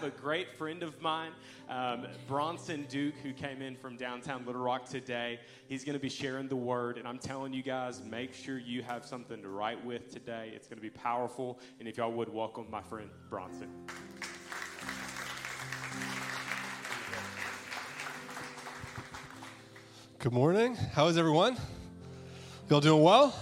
[0.00, 1.32] have a great friend of mine,
[1.68, 5.40] um, Bronson Duke, who came in from downtown Little Rock today.
[5.66, 8.80] He's going to be sharing the word, and I'm telling you guys, make sure you
[8.82, 10.52] have something to write with today.
[10.54, 13.68] It's going to be powerful, and if y'all would welcome my friend Bronson.
[20.20, 20.76] Good morning.
[20.76, 21.56] How is everyone?
[22.70, 23.34] Y'all doing well?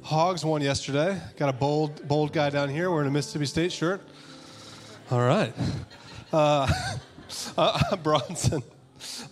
[0.00, 1.20] Hogs won yesterday.
[1.36, 4.00] Got a bold, bold guy down here wearing a Mississippi State shirt.
[5.10, 5.54] All right.
[6.30, 6.70] Uh,
[7.56, 8.62] uh, Bronson,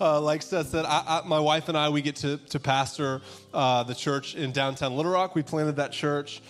[0.01, 3.21] uh, like Seth said, I, I, my wife and I, we get to, to pastor
[3.53, 5.35] uh, the church in downtown Little Rock.
[5.35, 6.41] We planted that church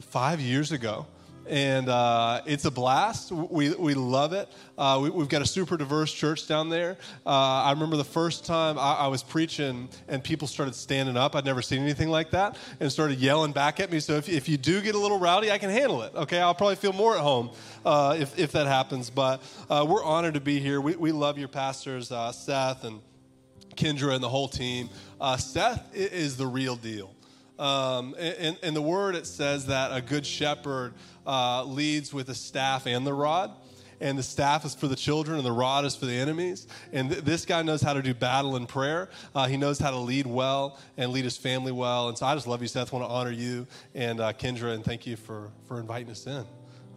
[0.00, 1.06] five years ago
[1.48, 3.30] and uh, it's a blast.
[3.30, 4.48] We, we love it.
[4.76, 6.98] Uh, we, have got a super diverse church down there.
[7.24, 11.34] Uh, I remember the first time I, I, was preaching and people started standing up.
[11.34, 14.00] I'd never seen anything like that and started yelling back at me.
[14.00, 16.14] So if, if you do get a little rowdy, I can handle it.
[16.14, 17.50] Okay, I'll probably feel more at home
[17.84, 19.08] uh, if, if that happens.
[19.08, 20.80] But uh, we're honored to be here.
[20.80, 23.00] We, we love your pastors, uh, Seth and
[23.76, 24.90] Kendra and the whole team.
[25.38, 27.15] Seth is the real deal.
[27.58, 30.92] Um, in, in, the word, it says that a good shepherd
[31.26, 33.50] uh, leads with the staff and the rod.
[33.98, 36.66] And the staff is for the children, and the rod is for the enemies.
[36.92, 39.08] And th- this guy knows how to do battle and prayer.
[39.34, 42.08] Uh, he knows how to lead well and lead his family well.
[42.08, 42.92] And so I just love you, Seth.
[42.92, 46.44] want to honor you and uh, Kendra, and thank you for, for inviting us in.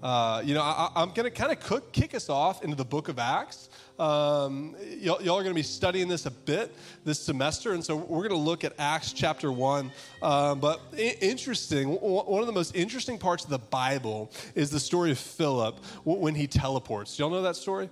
[0.01, 3.09] Uh, you know, I, am going to kind of kick us off into the book
[3.09, 3.69] of Acts.
[3.99, 7.97] Um, y'all, y'all, are going to be studying this a bit this semester, and so
[7.97, 9.91] we're going to look at Acts chapter 1.
[10.21, 15.11] Um, but interesting, one of the most interesting parts of the Bible is the story
[15.11, 17.19] of Philip when he teleports.
[17.19, 17.89] Y'all know that story?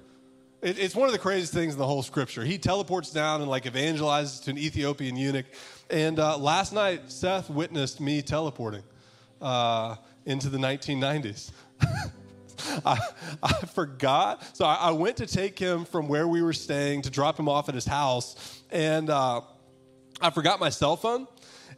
[0.62, 2.44] It, it's one of the craziest things in the whole scripture.
[2.44, 5.46] He teleports down and like evangelizes to an Ethiopian eunuch.
[5.90, 8.84] And uh, last night, Seth witnessed me teleporting
[9.42, 11.52] uh, into the 1990s.
[12.86, 13.00] I,
[13.44, 14.56] I forgot.
[14.56, 17.48] So I, I, went to take him from where we were staying to drop him
[17.48, 19.42] off at his house, and uh,
[20.20, 21.28] I forgot my cell phone.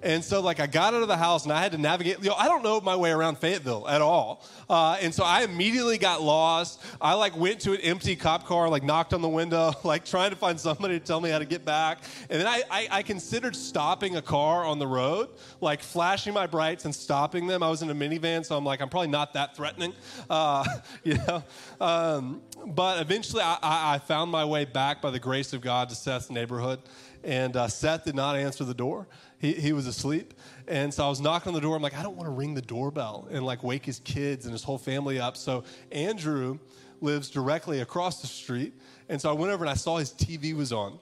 [0.01, 2.19] And so, like, I got out of the house and I had to navigate.
[2.19, 4.45] You know, I don't know my way around Fayetteville at all.
[4.69, 6.81] Uh, and so I immediately got lost.
[7.01, 10.29] I, like, went to an empty cop car, like, knocked on the window, like, trying
[10.29, 11.99] to find somebody to tell me how to get back.
[12.29, 15.29] And then I, I, I considered stopping a car on the road,
[15.59, 17.61] like, flashing my brights and stopping them.
[17.61, 19.93] I was in a minivan, so I'm like, I'm probably not that threatening,
[20.29, 20.63] uh,
[21.03, 21.43] you know.
[21.81, 25.95] Um, but eventually, I, I found my way back by the grace of God to
[25.95, 26.79] Seth's neighborhood.
[27.21, 29.07] And uh, Seth did not answer the door
[29.39, 30.33] he, he was asleep.
[30.67, 31.75] And so I was knocking on the door.
[31.75, 34.53] I'm like, I don't want to ring the doorbell and like wake his kids and
[34.53, 35.35] his whole family up.
[35.35, 36.59] So Andrew
[37.01, 38.73] lives directly across the street.
[39.07, 40.99] And so I went over and I saw his TV was on.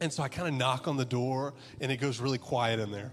[0.00, 2.90] And so I kind of knock on the door and it goes really quiet in
[2.90, 3.12] there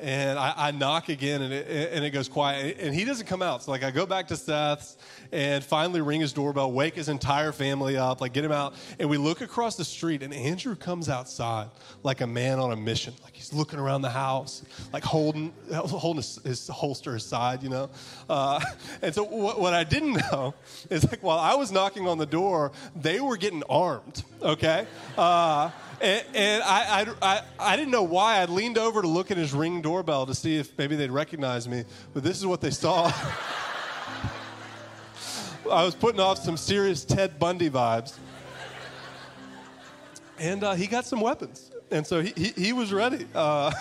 [0.00, 2.78] and I, I, knock again and it, and it goes quiet.
[2.80, 3.62] And he doesn't come out.
[3.62, 4.96] So like i go back to seth's
[5.32, 8.74] and finally ring his doorbell wake his entire family up like get him out.
[8.98, 11.68] And we look across the street and andrew comes outside
[12.02, 13.14] like a man on a mission.
[13.22, 17.90] Like he's looking around the house like holding holding his, his holster aside you know?
[18.28, 18.60] Uh,
[19.02, 20.54] and so what, what i didn't know
[20.90, 24.86] is like while i was knocking on the door they were getting armed okay?
[25.16, 25.70] Uh,
[26.00, 28.36] and, and I, I, I, didn't know why.
[28.36, 31.68] I leaned over to look at his ring doorbell to see if maybe they'd recognize
[31.68, 33.12] me, but this is what they saw.
[35.70, 38.16] I was putting off some serious Ted Bundy vibes.
[40.38, 41.70] And uh, he got some weapons.
[41.90, 43.26] And so he, he, he was ready.
[43.34, 43.72] Uh,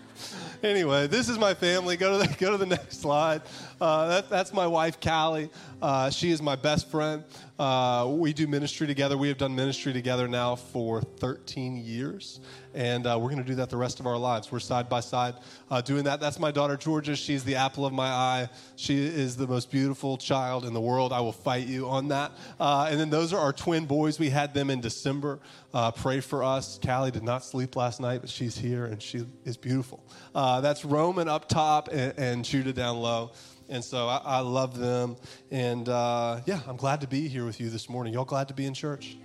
[0.62, 1.96] anyway, this is my family.
[1.96, 3.42] Go to the, go to the next slide.
[3.80, 5.50] Uh, that, that's my wife, Callie.
[5.80, 7.24] Uh, she is my best friend.
[7.62, 9.16] Uh, we do ministry together.
[9.16, 12.40] We have done ministry together now for 13 years,
[12.74, 14.50] and uh, we're going to do that the rest of our lives.
[14.50, 15.34] We're side by side
[15.70, 16.18] uh, doing that.
[16.18, 17.14] That's my daughter, Georgia.
[17.14, 18.48] She's the apple of my eye.
[18.74, 21.12] She is the most beautiful child in the world.
[21.12, 22.32] I will fight you on that.
[22.58, 24.18] Uh, and then those are our twin boys.
[24.18, 25.38] We had them in December.
[25.72, 26.80] Uh, pray for us.
[26.84, 30.04] Callie did not sleep last night, but she's here, and she is beautiful.
[30.34, 33.30] Uh, that's Roman up top and, and Judah down low.
[33.68, 35.16] And so I, I love them.
[35.50, 38.14] And uh, yeah, I'm glad to be here with you this morning.
[38.14, 39.16] Y'all glad to be in church?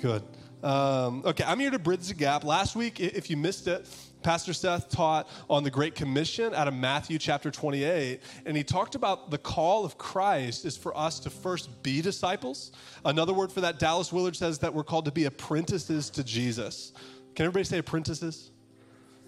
[0.00, 0.22] Good.
[0.62, 2.42] Um, okay, I'm here to bridge the gap.
[2.42, 3.86] Last week, if you missed it,
[4.22, 8.94] Pastor Seth taught on the Great Commission out of Matthew chapter 28, and he talked
[8.94, 12.72] about the call of Christ is for us to first be disciples.
[13.04, 16.94] Another word for that, Dallas Willard says that we're called to be apprentices to Jesus.
[17.34, 18.50] Can everybody say apprentices?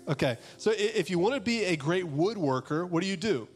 [0.09, 3.47] Okay, so if you want to be a great woodworker, what do you do?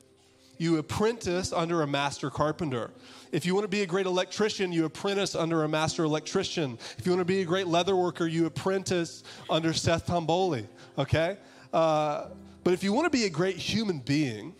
[0.60, 2.90] You apprentice under a master carpenter.
[3.32, 6.78] If you want to be a great electrician, you apprentice under a master electrician.
[6.98, 10.66] If you want to be a great leather worker, you apprentice under Seth Tomboli,
[10.98, 11.38] okay?
[11.72, 12.26] Uh,
[12.62, 14.54] but if you want to be a great human being,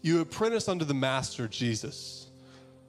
[0.00, 2.25] you apprentice under the master Jesus.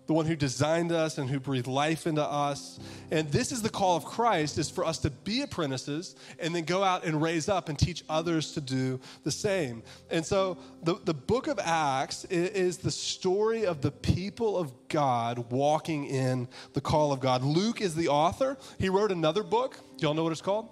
[0.07, 2.79] The one who designed us and who breathed life into us.
[3.11, 6.63] And this is the call of Christ is for us to be apprentices and then
[6.63, 9.83] go out and raise up and teach others to do the same.
[10.09, 15.51] And so the, the book of Acts is the story of the people of God
[15.51, 17.43] walking in the call of God.
[17.43, 18.57] Luke is the author.
[18.79, 19.77] He wrote another book.
[19.97, 20.69] Do y'all know what it's called?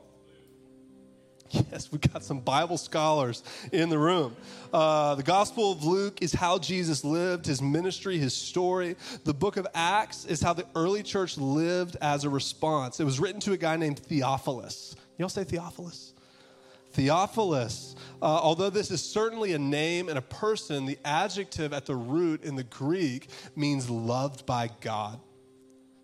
[1.71, 4.35] Yes, we got some Bible scholars in the room.
[4.73, 8.95] Uh, the Gospel of Luke is how Jesus lived, his ministry, his story.
[9.23, 12.99] The book of Acts is how the early church lived as a response.
[12.99, 14.95] It was written to a guy named Theophilus.
[15.17, 16.13] Y'all say Theophilus?
[16.91, 17.95] Theophilus.
[18.21, 22.43] Uh, although this is certainly a name and a person, the adjective at the root
[22.43, 25.19] in the Greek means loved by God.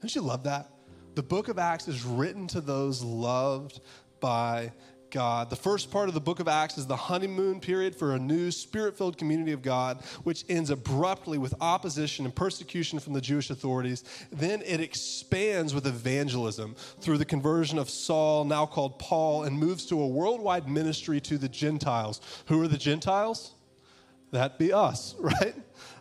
[0.02, 0.70] Don't you love that?
[1.16, 3.82] The book of Acts is written to those loved
[4.20, 4.74] by God.
[5.14, 8.52] The first part of the book of Acts is the honeymoon period for a new
[8.52, 13.50] spirit filled community of God, which ends abruptly with opposition and persecution from the Jewish
[13.50, 14.04] authorities.
[14.32, 19.86] Then it expands with evangelism through the conversion of Saul, now called Paul, and moves
[19.88, 22.22] to a worldwide ministry to the Gentiles.
[22.48, 23.54] Who are the Gentiles?
[24.32, 25.56] That be us, right?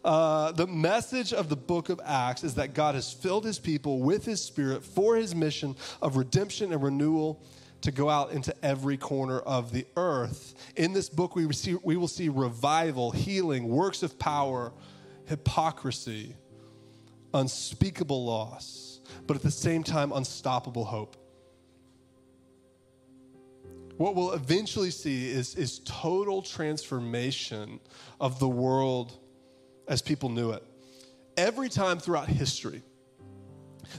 [0.05, 4.01] Uh, the message of the book of Acts is that God has filled his people
[4.01, 7.43] with his spirit for his mission of redemption and renewal
[7.83, 10.55] to go out into every corner of the earth.
[10.77, 14.73] In this book, we, receive, we will see revival, healing, works of power,
[15.27, 16.35] hypocrisy,
[17.33, 21.17] unspeakable loss, but at the same time, unstoppable hope.
[23.97, 27.81] What we'll eventually see is, is total transformation
[28.19, 29.13] of the world
[29.89, 30.63] as people knew it.
[31.37, 32.83] Every time throughout history,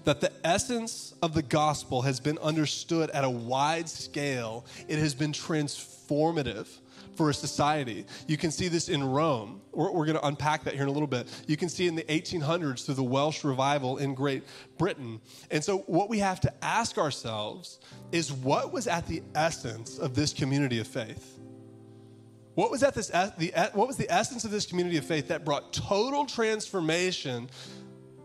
[0.03, 4.65] that the essence of the gospel has been understood at a wide scale.
[4.87, 6.67] It has been transformative
[7.15, 8.05] for a society.
[8.27, 9.61] You can see this in Rome.
[9.71, 11.27] We're, we're going to unpack that here in a little bit.
[11.47, 14.43] You can see in the 1800s through the Welsh revival in Great
[14.77, 15.19] Britain.
[15.49, 17.79] And so, what we have to ask ourselves
[18.11, 21.37] is what was at the essence of this community of faith?
[22.55, 25.45] What was, at this, the, what was the essence of this community of faith that
[25.45, 27.49] brought total transformation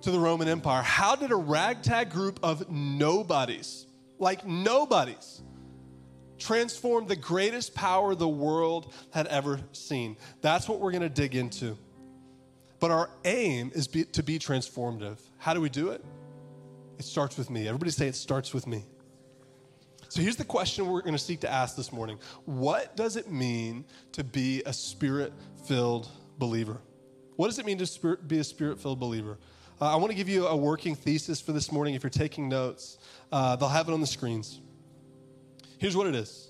[0.07, 0.83] to the Roman Empire.
[0.83, 3.87] How did a ragtag group of nobodies,
[4.21, 5.43] like nobodies,
[6.39, 10.17] transform the greatest power the world had ever seen?
[10.43, 11.77] That's what we're going to dig into.
[12.79, 15.19] But our aim is be, to be transformative.
[15.39, 16.05] How do we do it?
[17.01, 17.67] It starts with me.
[17.67, 18.85] Everybody say it starts with me.
[20.09, 23.29] So here's the question we're going to seek to ask this morning What does it
[23.29, 25.33] mean to be a spirit
[25.67, 26.09] filled
[26.39, 26.81] believer?
[27.35, 29.37] What does it mean to be a spirit filled believer?
[29.79, 31.95] Uh, I want to give you a working thesis for this morning.
[31.95, 32.97] If you're taking notes,
[33.31, 34.59] uh, they'll have it on the screens.
[35.79, 36.49] Here's what it is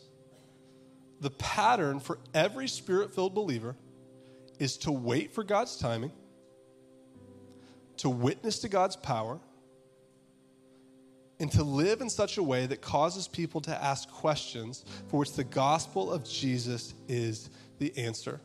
[1.20, 3.74] the pattern for every spirit filled believer
[4.60, 6.12] is to wait for God's timing,
[7.96, 9.40] to witness to God's power,
[11.40, 15.32] and to live in such a way that causes people to ask questions for which
[15.32, 18.40] the gospel of Jesus is the answer.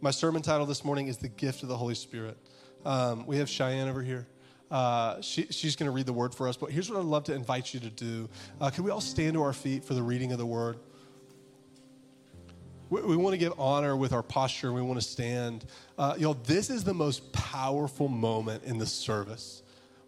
[0.00, 2.38] My sermon title this morning is The Gift of the Holy Spirit.
[2.86, 4.28] Um, we have Cheyenne over here.
[4.70, 6.56] Uh, she, she's going to read the word for us.
[6.56, 8.28] But here's what I'd love to invite you to do.
[8.60, 10.78] Uh, can we all stand to our feet for the reading of the word?
[12.88, 14.72] We, we want to give honor with our posture.
[14.72, 15.64] We want to stand.
[15.98, 19.62] Uh, y'all, this is the most powerful moment in the service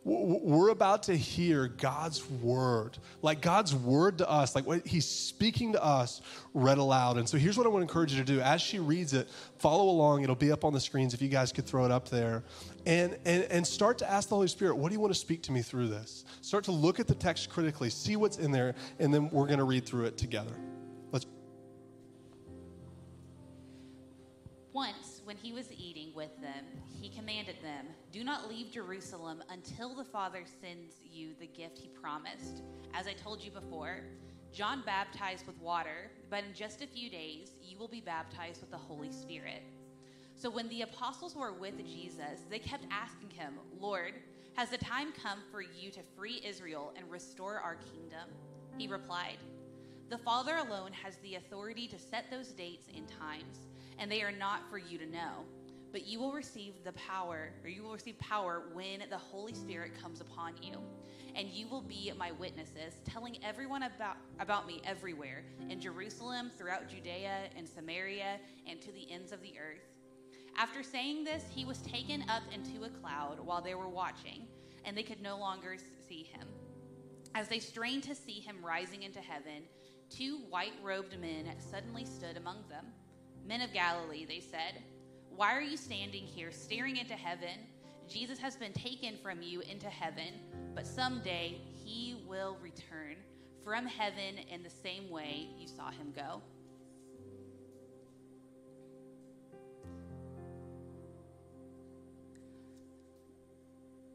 [0.09, 5.75] we're about to hear God's word, like God's word to us, like what He's speaking
[5.75, 6.23] to us
[6.55, 7.19] read aloud.
[7.19, 8.41] And so here's what I want to encourage you to do.
[8.41, 10.23] As she reads it, follow along.
[10.23, 12.43] It'll be up on the screens if you guys could throw it up there.
[12.87, 15.43] And, and, and start to ask the Holy Spirit, what do you want to speak
[15.43, 16.25] to me through this?
[16.41, 19.59] Start to look at the text critically, see what's in there, and then we're going
[19.59, 20.55] to read through it together.
[21.13, 21.27] Let's.
[24.73, 26.65] Once, when he was eating with them,
[26.99, 31.89] he commanded them, Do not leave Jerusalem until the Father sends you the gift he
[31.89, 32.63] promised.
[32.95, 34.01] As I told you before,
[34.51, 38.71] John baptized with water, but in just a few days you will be baptized with
[38.71, 39.63] the Holy Spirit.
[40.37, 44.15] So when the apostles were with Jesus, they kept asking him, Lord,
[44.55, 48.31] has the time come for you to free Israel and restore our kingdom?
[48.79, 49.37] He replied,
[50.09, 53.59] The Father alone has the authority to set those dates and times,
[53.99, 55.45] and they are not for you to know
[55.99, 60.01] but you will receive the power, or you will receive power when the Holy Spirit
[60.01, 60.79] comes upon you.
[61.35, 66.89] And you will be my witnesses, telling everyone about, about me everywhere in Jerusalem, throughout
[66.89, 68.39] Judea and Samaria,
[68.69, 69.83] and to the ends of the earth.
[70.57, 74.47] After saying this, he was taken up into a cloud while they were watching,
[74.85, 75.79] and they could no longer
[76.09, 76.47] see him.
[77.35, 79.65] As they strained to see him rising into heaven,
[80.11, 82.87] two white robed men suddenly stood among them.
[83.45, 84.81] Men of Galilee, they said.
[85.39, 87.61] Why are you standing here staring into heaven?
[88.09, 90.35] Jesus has been taken from you into heaven,
[90.75, 93.15] but someday he will return
[93.63, 96.43] from heaven in the same way you saw him go.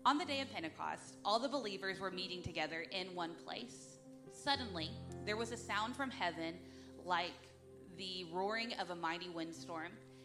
[0.06, 4.00] On the day of Pentecost, all the believers were meeting together in one place.
[4.34, 4.89] Suddenly,
[5.25, 6.56] there was a sound from heaven
[7.06, 7.32] like
[7.98, 9.94] the roaring of a mighty windstorm,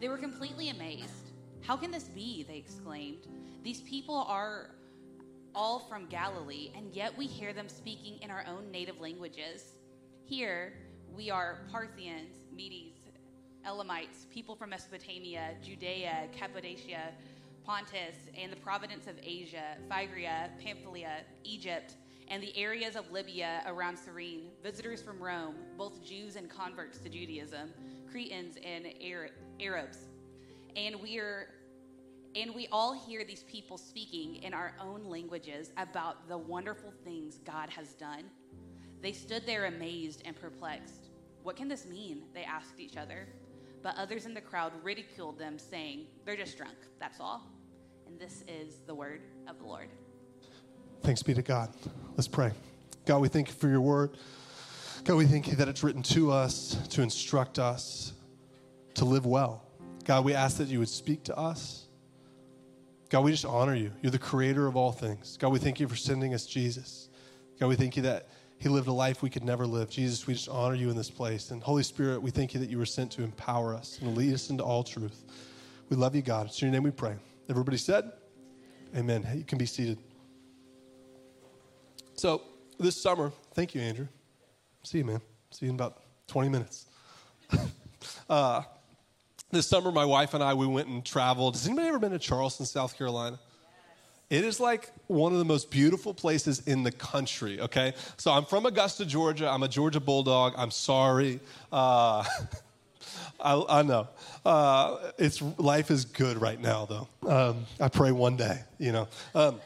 [0.00, 1.30] They were completely amazed.
[1.62, 2.42] How can this be?
[2.42, 3.26] They exclaimed.
[3.62, 4.70] These people are
[5.54, 9.62] all from Galilee, and yet we hear them speaking in our own native languages.
[10.24, 10.74] Here,
[11.14, 12.98] we are Parthians, Medes,
[13.64, 17.12] Elamites, people from Mesopotamia, Judea, Cappadocia,
[17.64, 21.94] Pontus, and the province of Asia, Phrygia, Pamphylia, Egypt,
[22.28, 27.08] and the areas of Libya around Cyrene, visitors from Rome, both Jews and converts to
[27.08, 27.72] Judaism,
[28.10, 29.43] Cretans and Arabs.
[30.76, 31.48] And we are
[32.36, 37.38] and we all hear these people speaking in our own languages about the wonderful things
[37.44, 38.24] God has done.
[39.00, 41.10] They stood there amazed and perplexed.
[41.44, 42.22] What can this mean?
[42.34, 43.28] They asked each other
[43.84, 47.46] but others in the crowd ridiculed them, saying, They're just drunk, that's all.
[48.06, 49.88] And this is the word of the Lord.
[51.02, 51.68] Thanks be to God.
[52.16, 52.52] Let's pray.
[53.04, 54.16] God, we thank you for your word.
[55.04, 58.14] God, we thank you that it's written to us to instruct us
[58.94, 59.62] to live well.
[60.04, 61.86] God, we ask that you would speak to us.
[63.08, 63.92] God, we just honor you.
[64.02, 65.36] You're the creator of all things.
[65.36, 67.08] God, we thank you for sending us Jesus.
[67.60, 69.90] God, we thank you that he lived a life we could never live.
[69.90, 71.50] Jesus, we just honor you in this place.
[71.50, 74.32] And Holy Spirit, we thank you that you were sent to empower us and lead
[74.32, 75.24] us into all truth.
[75.90, 76.46] We love you, God.
[76.46, 77.14] It's in your name we pray.
[77.48, 78.10] Everybody said,
[78.96, 79.26] Amen.
[79.34, 79.98] You can be seated.
[82.14, 82.42] So,
[82.78, 84.06] this summer, thank you, Andrew.
[84.82, 85.20] See you, man.
[85.50, 86.86] See you in about 20 minutes.
[88.28, 88.62] uh,
[89.54, 91.54] this summer, my wife and I, we went and traveled.
[91.54, 93.38] Has anybody ever been to Charleston, South Carolina?
[94.30, 97.94] It is like one of the most beautiful places in the country, okay?
[98.16, 99.48] So I'm from Augusta, Georgia.
[99.48, 100.54] I'm a Georgia Bulldog.
[100.56, 101.40] I'm sorry.
[101.70, 102.24] Uh,
[103.40, 104.08] I, I, know.
[104.44, 107.08] Uh, it's, life is good right now, though.
[107.28, 109.08] Um, I pray one day, you know.
[109.34, 109.60] Um,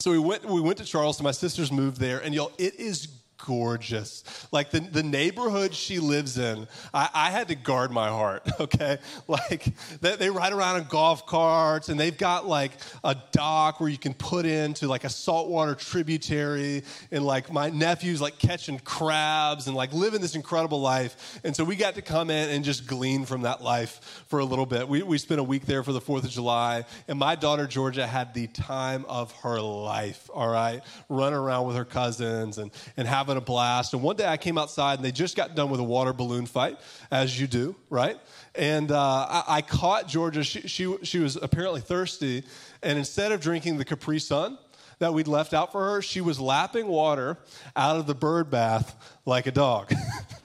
[0.00, 1.24] so we went, we went to Charleston.
[1.24, 3.08] My sisters moved there, and y'all, it is
[3.46, 4.24] gorgeous.
[4.52, 8.98] Like the, the neighborhood she lives in, I, I had to guard my heart, okay?
[9.26, 13.88] Like they, they, ride around in golf carts and they've got like a dock where
[13.88, 16.82] you can put into like a saltwater tributary.
[17.10, 21.40] And like my nephew's like catching crabs and like living this incredible life.
[21.44, 24.44] And so we got to come in and just glean from that life for a
[24.44, 24.88] little bit.
[24.88, 26.84] We, we spent a week there for the 4th of July.
[27.06, 30.80] And my daughter, Georgia, had the time of her life, all right?
[31.08, 33.92] Run around with her cousins and, and having having a blast.
[33.92, 36.46] And one day I came outside and they just got done with a water balloon
[36.46, 36.78] fight,
[37.10, 38.18] as you do, right?
[38.54, 40.42] And uh, I, I, caught Georgia.
[40.42, 42.42] She, she, she was apparently thirsty.
[42.82, 44.56] And instead of drinking the Capri Sun,
[44.98, 47.36] that we'd left out for her, she was lapping water
[47.76, 49.92] out of the bird bath like a dog.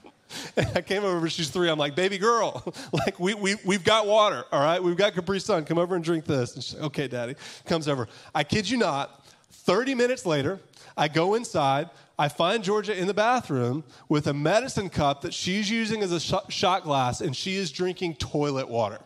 [0.56, 1.70] and I came over, she's three.
[1.70, 2.62] I'm like, baby girl,
[2.92, 4.82] like we, we, we've got water, all right?
[4.82, 5.64] We've got Capri Sun.
[5.64, 6.54] Come over and drink this.
[6.54, 7.34] And she's like, okay, daddy.
[7.64, 8.08] Comes over.
[8.34, 10.60] I kid you not, 30 minutes later,
[10.96, 11.88] I go inside.
[12.18, 16.20] I find Georgia in the bathroom with a medicine cup that she's using as a
[16.20, 19.00] sh- shot glass, and she is drinking toilet water.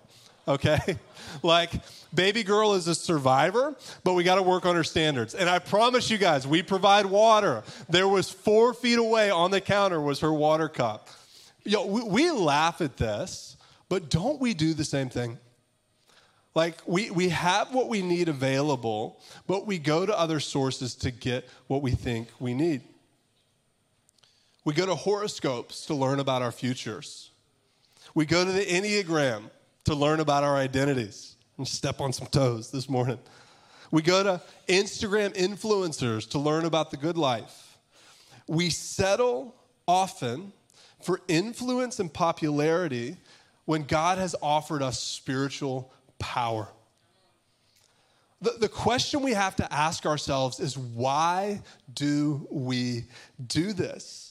[0.47, 0.79] Okay?
[1.43, 1.71] like,
[2.15, 3.75] baby girl is a survivor,
[4.05, 5.35] but we got to work on her standards.
[5.35, 7.63] And I promise you guys, we provide water.
[7.89, 11.09] There was four feet away on the counter was her water cup.
[11.65, 13.57] Yo, we, we laugh at this,
[13.89, 15.39] but don't we do the same thing?
[16.55, 21.11] Like, we, we have what we need available, but we go to other sources to
[21.11, 22.83] get what we think we need.
[24.69, 27.31] We go to horoscopes to learn about our futures.
[28.15, 29.45] We go to the Enneagram
[29.85, 31.37] to learn about our identities.
[31.57, 33.19] And step on some toes this morning.
[33.91, 37.79] We go to Instagram influencers to learn about the good life.
[38.47, 39.55] We settle
[39.87, 40.53] often
[41.01, 43.17] for influence and popularity
[43.65, 46.69] when God has offered us spiritual power.
[48.43, 51.63] The, the question we have to ask ourselves is why
[51.95, 53.05] do we
[53.47, 54.28] do this?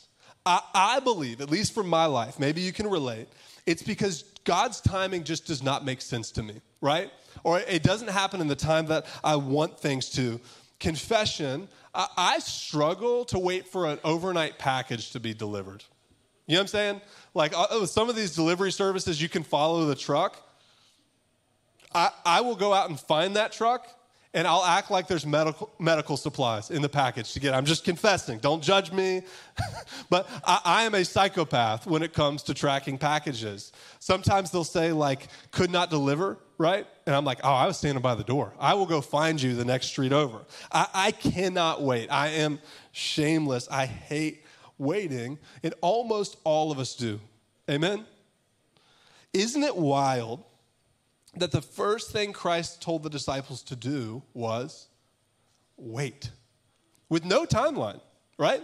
[0.48, 3.28] I, I believe, at least for my life, maybe you can relate,
[3.66, 7.12] it's because God's timing just does not make sense to me, right?
[7.44, 10.40] Or it doesn't happen in the time that I want things to.
[10.80, 15.84] Confession, I, I struggle to wait for an overnight package to be delivered.
[16.46, 17.02] You know what I'm saying?
[17.34, 20.42] Like uh, some of these delivery services, you can follow the truck.
[21.94, 23.86] I, I will go out and find that truck
[24.34, 27.54] and I'll act like there's medical, medical supplies in the package to get.
[27.54, 28.40] I'm just confessing.
[28.40, 29.24] Don't judge me.
[30.10, 33.72] but I, I, am a psychopath when it comes to tracking packages.
[34.00, 36.86] Sometimes they'll say, like, could not deliver, right?
[37.06, 38.54] And I'm like, oh, I was standing by the door.
[38.60, 40.42] I will go find you the next street over.
[40.72, 42.10] I, I cannot wait.
[42.10, 42.60] I am
[42.92, 43.68] shameless.
[43.72, 44.44] I hate
[44.78, 45.40] waiting.
[45.64, 47.20] And almost all of us do.
[47.70, 48.06] Amen?
[49.34, 50.44] Isn't it wild
[51.36, 54.88] that the first thing Christ told the disciples to do was
[55.78, 56.32] wait
[57.10, 58.02] with no timeline,
[58.38, 58.64] right?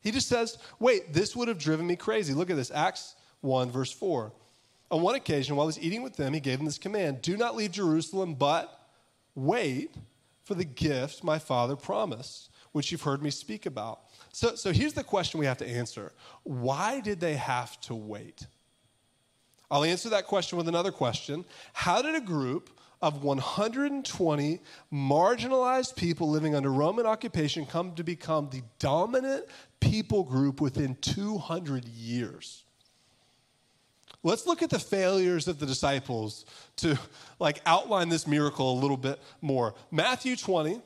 [0.00, 2.34] He just says, wait, this would have driven me crazy.
[2.34, 4.32] Look at this Acts 1, verse 4.
[4.90, 7.36] On one occasion, while he was eating with them, he gave them this command Do
[7.36, 8.86] not leave Jerusalem, but
[9.34, 9.94] wait
[10.44, 14.00] for the gift my father promised, which you've heard me speak about.
[14.32, 18.46] So, so here's the question we have to answer Why did they have to wait?
[19.70, 21.44] I'll answer that question with another question.
[21.72, 22.70] How did a group
[23.02, 24.60] of 120
[24.92, 29.44] marginalized people living under Roman occupation come to become the dominant
[29.80, 32.64] people group within 200 years?
[34.22, 36.98] Let's look at the failures of the disciples to
[37.38, 39.74] like outline this miracle a little bit more.
[39.90, 40.80] Matthew 20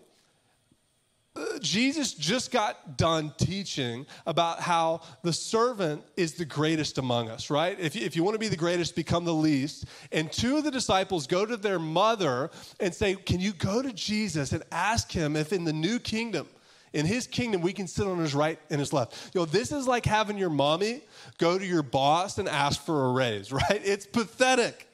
[1.61, 7.78] Jesus just got done teaching about how the servant is the greatest among us, right?
[7.78, 9.87] If you, if you want to be the greatest, become the least.
[10.12, 13.92] And two of the disciples go to their mother and say, Can you go to
[13.92, 16.47] Jesus and ask him if in the new kingdom,
[16.92, 19.35] in his kingdom, we can sit on his right and his left?
[19.35, 21.02] You know, this is like having your mommy
[21.38, 23.83] go to your boss and ask for a raise, right?
[23.85, 24.87] It's pathetic.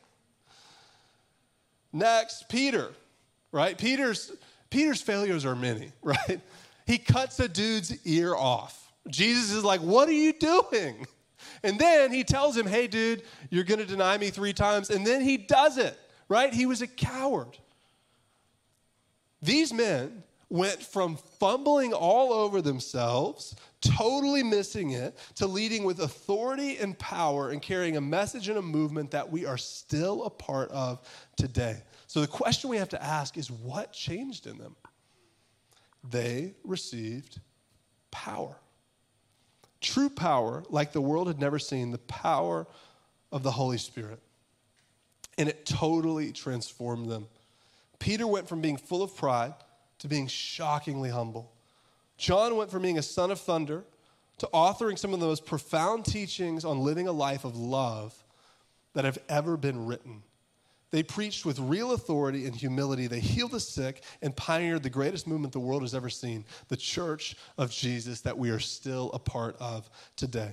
[1.92, 2.92] Next, Peter,
[3.52, 3.78] right?
[3.78, 4.32] Peter's
[4.74, 6.40] Peter's failures are many, right?
[6.84, 8.92] He cuts a dude's ear off.
[9.08, 11.06] Jesus is like, What are you doing?
[11.62, 14.90] And then he tells him, Hey, dude, you're going to deny me three times.
[14.90, 15.96] And then he does it,
[16.28, 16.52] right?
[16.52, 17.56] He was a coward.
[19.40, 26.78] These men went from fumbling all over themselves, totally missing it, to leading with authority
[26.78, 30.70] and power and carrying a message and a movement that we are still a part
[30.70, 31.00] of
[31.36, 31.80] today.
[32.14, 34.76] So the question we have to ask is what changed in them?
[36.08, 37.40] They received
[38.12, 38.54] power.
[39.80, 42.68] True power, like the world had never seen, the power
[43.32, 44.20] of the Holy Spirit.
[45.38, 47.26] And it totally transformed them.
[47.98, 49.54] Peter went from being full of pride
[49.98, 51.50] to being shockingly humble.
[52.16, 53.82] John went from being a son of thunder
[54.38, 58.14] to authoring some of the most profound teachings on living a life of love
[58.92, 60.22] that have ever been written.
[60.94, 63.08] They preached with real authority and humility.
[63.08, 66.76] They healed the sick and pioneered the greatest movement the world has ever seen the
[66.76, 70.52] church of Jesus that we are still a part of today.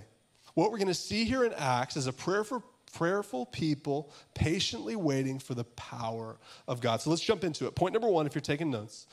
[0.55, 5.37] What we're going to see here in Acts is a prayerful, prayerful people patiently waiting
[5.37, 7.01] for the power of God.
[7.01, 7.75] So let's jump into it.
[7.75, 9.05] Point number one, if you're taking notes,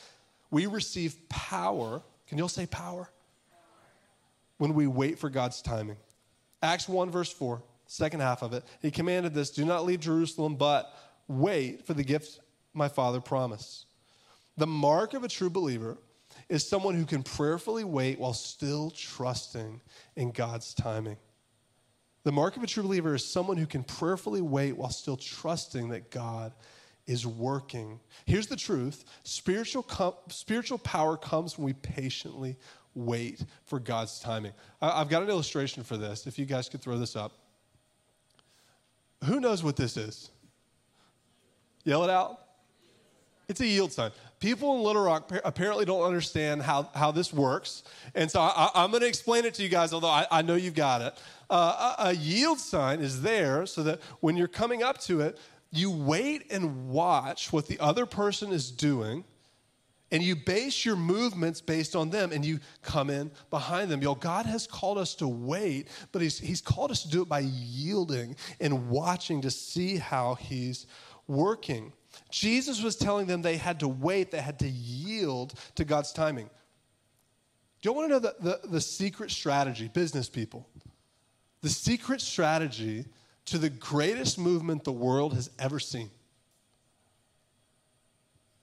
[0.50, 2.00] we receive power.
[2.26, 3.10] Can you all say power?
[4.56, 5.98] When we wait for God's timing.
[6.62, 8.64] Acts 1, verse 4, second half of it.
[8.80, 10.90] He commanded this do not leave Jerusalem, but
[11.28, 12.40] wait for the gift
[12.74, 13.86] my father promised.
[14.56, 15.98] The mark of a true believer
[16.48, 19.80] is someone who can prayerfully wait while still trusting
[20.16, 21.16] in God's timing.
[22.24, 25.90] The mark of a true believer is someone who can prayerfully wait while still trusting
[25.90, 26.52] that God
[27.06, 28.00] is working.
[28.26, 32.56] Here's the truth spiritual, com- spiritual power comes when we patiently
[32.94, 34.52] wait for God's timing.
[34.82, 37.32] I- I've got an illustration for this, if you guys could throw this up.
[39.24, 40.30] Who knows what this is?
[41.84, 42.40] Yell it out.
[43.48, 44.10] It's a yield sign.
[44.40, 47.82] People in Little Rock apparently don't understand how, how this works.
[48.14, 50.54] And so I, am going to explain it to you guys, although I, I know
[50.54, 51.14] you've got it.
[51.50, 55.38] Uh, a, a yield sign is there so that when you're coming up to it,
[55.72, 59.24] you wait and watch what the other person is doing
[60.10, 64.00] and you base your movements based on them and you come in behind them.
[64.00, 67.28] Yo, God has called us to wait, but he's, he's called us to do it
[67.28, 70.86] by yielding and watching to see how He's
[71.28, 71.92] working.
[72.30, 76.50] Jesus was telling them they had to wait, they had to yield to God's timing.
[77.80, 80.68] Do you want to know the, the, the secret strategy, business people?
[81.60, 83.06] The secret strategy
[83.46, 86.10] to the greatest movement the world has ever seen.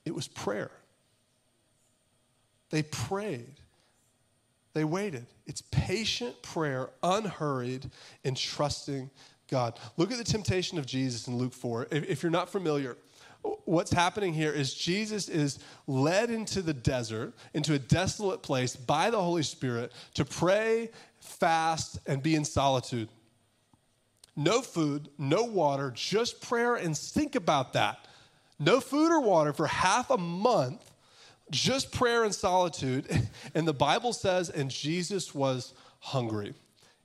[0.04, 0.72] It was prayer.
[2.70, 3.62] They prayed.
[4.74, 5.26] They waited.
[5.46, 7.90] It's patient prayer, unhurried,
[8.24, 9.10] and trusting
[9.50, 9.80] God.
[9.98, 11.88] Look at the temptation of Jesus in Luke 4.
[11.92, 12.98] If, if you're not familiar,
[13.66, 19.10] what's happening here is Jesus is led into the desert, into a desolate place by
[19.10, 23.10] the Holy Spirit to pray, fast, and be in solitude.
[24.36, 28.08] No food, no water, just prayer, and think about that.
[28.60, 30.92] No food or water for half a month,
[31.52, 33.06] just prayer and solitude.
[33.54, 36.54] And the Bible says, and Jesus was hungry.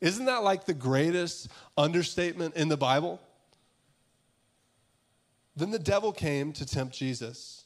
[0.01, 3.21] Isn't that like the greatest understatement in the Bible?
[5.57, 7.65] Then the devil came to tempt Jesus.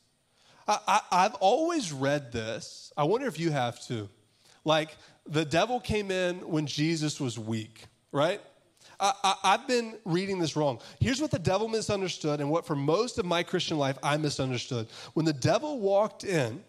[0.66, 2.92] I, have always read this.
[2.96, 4.08] I wonder if you have too.
[4.64, 8.40] Like the devil came in when Jesus was weak, right?
[8.98, 10.80] I, have been reading this wrong.
[11.00, 14.88] Here's what the devil misunderstood, and what for most of my Christian life I misunderstood.
[15.12, 16.62] When the devil walked in,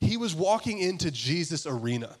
[0.00, 2.16] he was walking into Jesus' arena.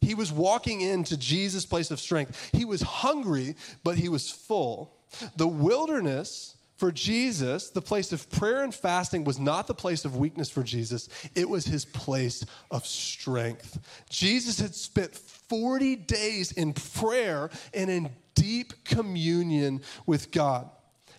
[0.00, 2.50] He was walking into Jesus' place of strength.
[2.52, 4.96] He was hungry, but he was full.
[5.36, 10.16] The wilderness for Jesus, the place of prayer and fasting was not the place of
[10.16, 13.78] weakness for Jesus, it was his place of strength.
[14.10, 20.68] Jesus had spent 40 days in prayer and in deep communion with God.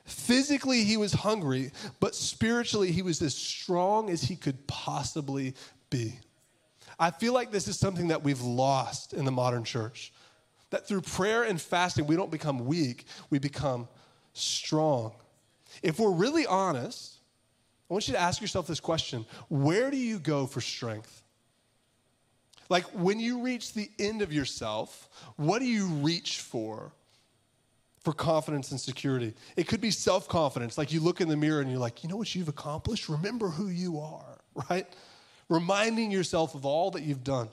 [0.04, 5.56] Physically, he was hungry, but spiritually, he was as strong as he could possibly
[5.90, 6.20] be.
[7.00, 10.14] I feel like this is something that we've lost in the modern church.
[10.70, 13.88] That through prayer and fasting, we don't become weak, we become
[14.34, 15.14] strong.
[15.84, 17.16] If we're really honest,
[17.90, 21.24] I want you to ask yourself this question Where do you go for strength?
[22.70, 26.92] Like when you reach the end of yourself, what do you reach for?
[28.00, 29.34] For confidence and security.
[29.56, 30.78] It could be self confidence.
[30.78, 33.10] Like you look in the mirror and you're like, you know what you've accomplished?
[33.10, 34.88] Remember who you are, right?
[35.50, 37.50] Reminding yourself of all that you've done.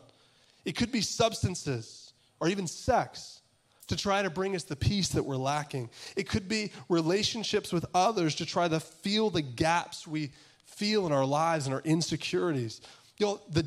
[0.64, 3.40] It could be substances or even sex
[3.88, 5.90] to try to bring us the peace that we're lacking.
[6.16, 10.30] It could be relationships with others to try to fill the gaps we
[10.64, 12.80] feel in our lives and our insecurities.
[13.18, 13.66] You know, the,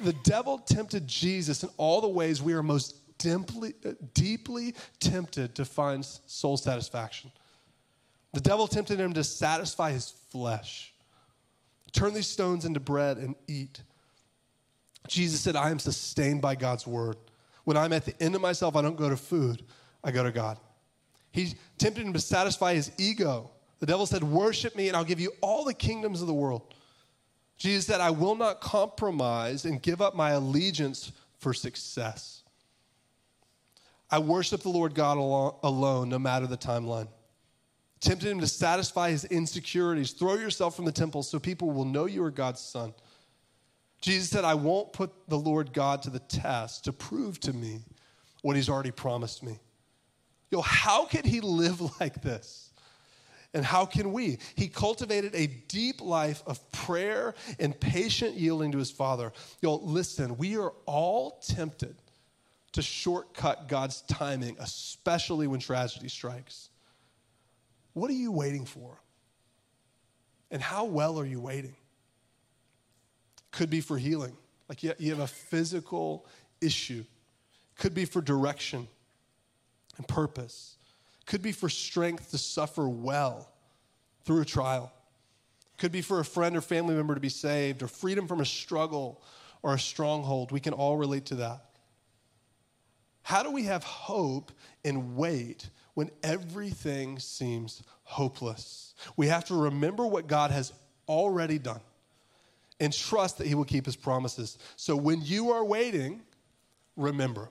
[0.00, 3.74] the devil tempted Jesus in all the ways we are most deeply,
[4.14, 7.30] deeply tempted to find soul satisfaction.
[8.32, 10.91] The devil tempted him to satisfy his flesh.
[11.92, 13.82] Turn these stones into bread and eat.
[15.08, 17.16] Jesus said, I am sustained by God's word.
[17.64, 19.62] When I'm at the end of myself, I don't go to food,
[20.02, 20.58] I go to God.
[21.30, 23.50] He tempted him to satisfy his ego.
[23.78, 26.74] The devil said, Worship me, and I'll give you all the kingdoms of the world.
[27.56, 32.42] Jesus said, I will not compromise and give up my allegiance for success.
[34.10, 35.16] I worship the Lord God
[35.62, 37.08] alone, no matter the timeline
[38.02, 40.10] tempted him to satisfy his insecurities.
[40.10, 42.92] Throw yourself from the temple so people will know you are God's son.
[44.00, 47.80] Jesus said, I won't put the Lord God to the test to prove to me
[48.42, 49.60] what he's already promised me.
[50.50, 52.70] Yo, how could he live like this?
[53.54, 54.38] And how can we?
[54.56, 59.32] He cultivated a deep life of prayer and patient yielding to his Father.
[59.60, 61.94] Yo, listen, we are all tempted
[62.72, 66.70] to shortcut God's timing, especially when tragedy strikes.
[67.94, 68.98] What are you waiting for?
[70.50, 71.74] And how well are you waiting?
[73.50, 74.36] Could be for healing,
[74.68, 76.26] like you have a physical
[76.60, 77.04] issue.
[77.78, 78.88] Could be for direction
[79.96, 80.76] and purpose.
[81.26, 83.48] Could be for strength to suffer well
[84.24, 84.92] through a trial.
[85.78, 88.46] Could be for a friend or family member to be saved, or freedom from a
[88.46, 89.22] struggle
[89.62, 90.52] or a stronghold.
[90.52, 91.64] We can all relate to that.
[93.22, 94.52] How do we have hope
[94.84, 98.94] and wait when everything seems hopeless.
[99.16, 100.72] We have to remember what God has
[101.08, 101.80] already done
[102.80, 104.58] and trust that He will keep His promises.
[104.76, 106.22] So when you are waiting,
[106.96, 107.50] remember.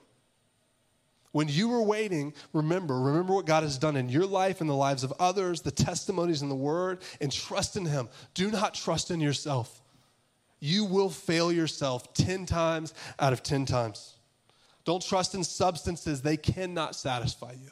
[1.32, 3.00] When you are waiting, remember.
[3.00, 6.42] Remember what God has done in your life and the lives of others, the testimonies
[6.42, 8.08] in the Word, and trust in Him.
[8.34, 9.80] Do not trust in yourself.
[10.60, 14.14] You will fail yourself 10 times out of 10 times.
[14.84, 17.70] Don't trust in substances, they cannot satisfy you.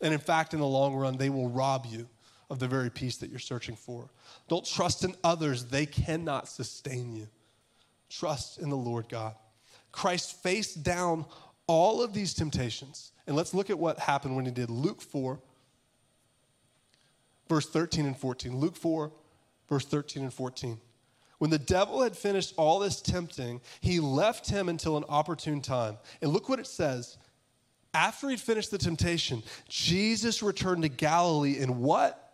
[0.00, 2.08] And in fact, in the long run, they will rob you
[2.50, 4.10] of the very peace that you're searching for.
[4.48, 7.28] Don't trust in others, they cannot sustain you.
[8.08, 9.34] Trust in the Lord God.
[9.90, 11.24] Christ faced down
[11.66, 13.12] all of these temptations.
[13.26, 14.70] And let's look at what happened when he did.
[14.70, 15.40] Luke 4,
[17.48, 18.56] verse 13 and 14.
[18.56, 19.10] Luke 4,
[19.68, 20.78] verse 13 and 14.
[21.38, 25.98] When the devil had finished all this tempting, he left him until an opportune time.
[26.22, 27.18] And look what it says
[27.96, 32.30] after he'd finished the temptation, Jesus returned to Galilee in what?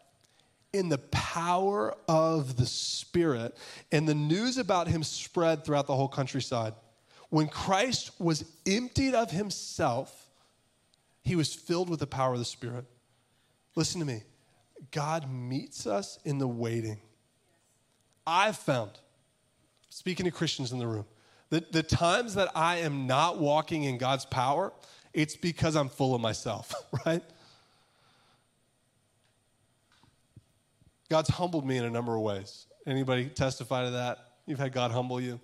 [0.72, 3.56] In the power of the Spirit.
[3.92, 6.74] And the news about him spread throughout the whole countryside.
[7.30, 10.28] When Christ was emptied of himself,
[11.22, 12.84] He was filled with the power of the Spirit.
[13.76, 14.22] Listen to me.
[14.90, 16.98] God meets us in the waiting.
[18.26, 18.90] I've found,
[19.88, 21.06] speaking to Christians in the room,
[21.50, 24.72] that the times that I am not walking in God's power,
[25.14, 26.74] it's because I'm full of myself,
[27.06, 27.22] right?
[31.08, 32.66] God's humbled me in a number of ways.
[32.86, 34.18] Anybody testify to that?
[34.46, 35.40] You've had God humble you?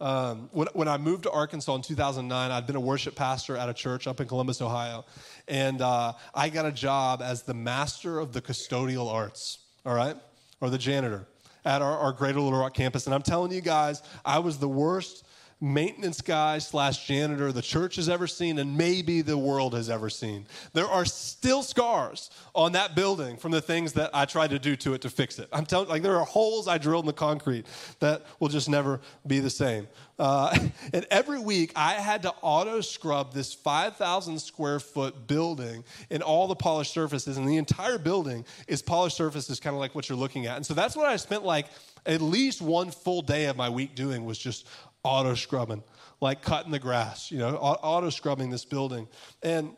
[0.00, 3.68] Um, when, when, I moved to Arkansas in 2009, I'd been a worship pastor at
[3.68, 5.04] a church up in Columbus, Ohio.
[5.46, 10.16] And uh, I got a job as the master of the custodial arts, all right?
[10.60, 11.28] Or the janitor
[11.64, 13.06] at our, our Greater Little Rock campus.
[13.06, 15.24] And I'm telling you guys, I was the worst
[15.62, 20.10] maintenance guy slash janitor the church has ever seen and maybe the world has ever
[20.10, 20.44] seen.
[20.72, 24.74] There are still scars on that building from the things that I tried to do
[24.76, 25.48] to it to fix it.
[25.52, 27.66] I'm telling like there are holes I drilled in the concrete
[28.00, 29.86] that will just never be the same.
[30.18, 30.56] Uh,
[30.92, 36.48] and every week I had to auto scrub this 5,000 square foot building and all
[36.48, 40.18] the polished surfaces, and the entire building is polished surfaces, kind of like what you're
[40.18, 40.56] looking at.
[40.56, 41.66] And so that's what I spent like
[42.04, 44.66] at least one full day of my week doing was just
[45.04, 45.82] auto scrubbing,
[46.20, 49.08] like cutting the grass, you know, auto scrubbing this building.
[49.42, 49.76] And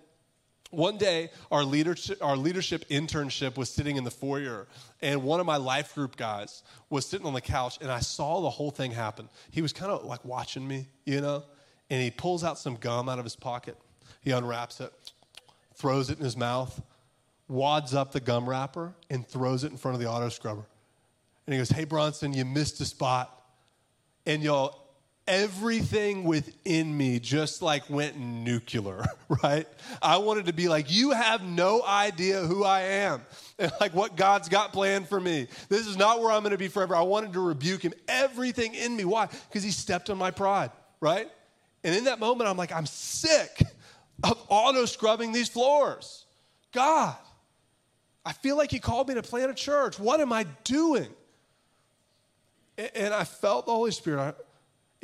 [0.71, 4.67] one day, our leadership, our leadership internship was sitting in the foyer,
[5.01, 8.41] and one of my life group guys was sitting on the couch, and I saw
[8.41, 9.29] the whole thing happen.
[9.51, 11.45] He was kind of like watching me, you know,
[11.91, 13.77] and he pulls out some gum out of his pocket.
[14.21, 14.93] He unwraps it,
[15.75, 16.83] throws it in his mouth,
[17.49, 20.67] wads up the gum wrapper, and throws it in front of the auto scrubber.
[21.47, 23.31] And he goes, Hey, Bronson, you missed a spot.
[24.27, 24.84] And y'all,
[25.27, 29.05] everything within me just like went nuclear,
[29.43, 29.67] right?
[30.03, 33.23] I wanted to be like, you have no idea who I am
[33.59, 35.49] and like what God's got planned for me.
[35.69, 36.95] This is not where I'm going to be forever.
[36.95, 37.95] I wanted to rebuke him.
[38.09, 39.05] Everything in me.
[39.05, 39.27] Why?
[39.27, 41.31] Because he stepped on my pride, right?
[41.83, 43.63] And in that moment, I'm like, I'm sick
[44.23, 46.25] of auto scrubbing these floors.
[46.73, 47.17] God,
[48.25, 49.99] I feel like he called me to plant a church.
[49.99, 51.09] What am I doing?
[52.77, 54.35] And I felt the Holy Spirit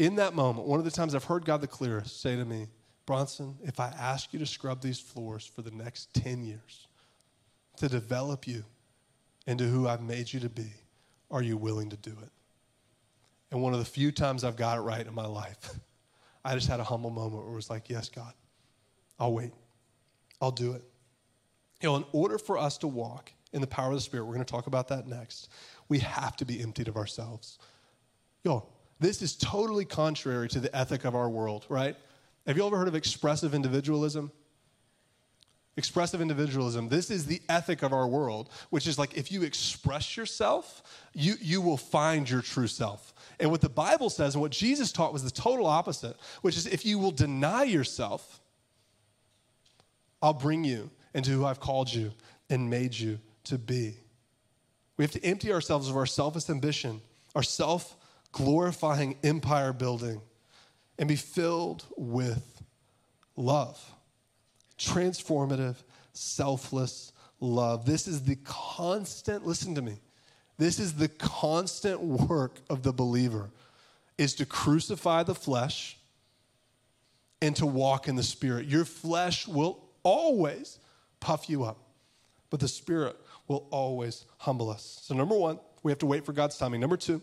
[0.01, 2.69] in that moment, one of the times I've heard God the clearest say to me,
[3.05, 6.89] Bronson, if I ask you to scrub these floors for the next 10 years
[7.77, 8.65] to develop you
[9.47, 10.73] into who I've made you to be,
[11.31, 12.31] are you willing to do it?
[13.51, 15.75] And one of the few times I've got it right in my life,
[16.47, 18.33] I just had a humble moment where it was like, Yes, God,
[19.19, 19.53] I'll wait.
[20.41, 20.83] I'll do it.
[21.83, 24.35] You know, in order for us to walk in the power of the Spirit, we're
[24.35, 25.51] going to talk about that next,
[25.91, 27.59] we have to be emptied of ourselves.
[28.45, 28.67] Yo,
[29.01, 31.97] this is totally contrary to the ethic of our world, right?
[32.47, 34.31] Have you ever heard of expressive individualism?
[35.77, 40.17] Expressive individualism, this is the ethic of our world, which is like if you express
[40.17, 40.83] yourself,
[41.15, 43.15] you, you will find your true self.
[43.39, 46.67] And what the Bible says and what Jesus taught was the total opposite, which is
[46.67, 48.41] if you will deny yourself,
[50.21, 52.13] I'll bring you into who I've called you
[52.51, 53.95] and made you to be.
[54.97, 57.01] We have to empty ourselves of our selfish ambition,
[57.35, 57.97] our self
[58.33, 60.21] glorifying empire building,
[60.99, 62.63] and be filled with
[63.37, 63.83] love.
[64.79, 65.77] Transformative,
[66.13, 67.87] selfless love.
[67.87, 69.99] This is the constant, listen to me,
[70.59, 73.51] this is the constant work of the believer
[74.19, 75.97] is to crucify the flesh
[77.41, 78.67] and to walk in the spirit.
[78.67, 80.79] Your flesh will always
[81.19, 81.79] puff you up,
[82.51, 83.17] but the spirit
[83.49, 85.01] will always humble us.
[85.03, 86.83] So number 1, we have to wait for God's timing.
[86.83, 87.23] Number 2,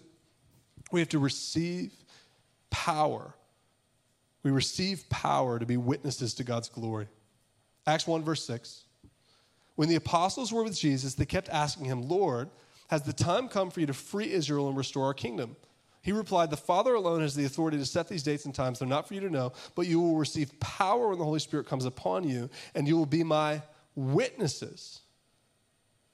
[0.91, 1.93] we have to receive
[2.69, 3.33] power.
[4.43, 7.07] We receive power to be witnesses to God's glory.
[7.85, 8.83] Acts 1, verse 6.
[9.75, 12.49] When the apostles were with Jesus, they kept asking him, Lord,
[12.89, 15.55] has the time come for you to free Israel and restore our kingdom?
[16.01, 18.79] He replied, The Father alone has the authority to set these dates and times.
[18.79, 21.67] They're not for you to know, but you will receive power when the Holy Spirit
[21.67, 23.61] comes upon you, and you will be my
[23.95, 25.01] witnesses.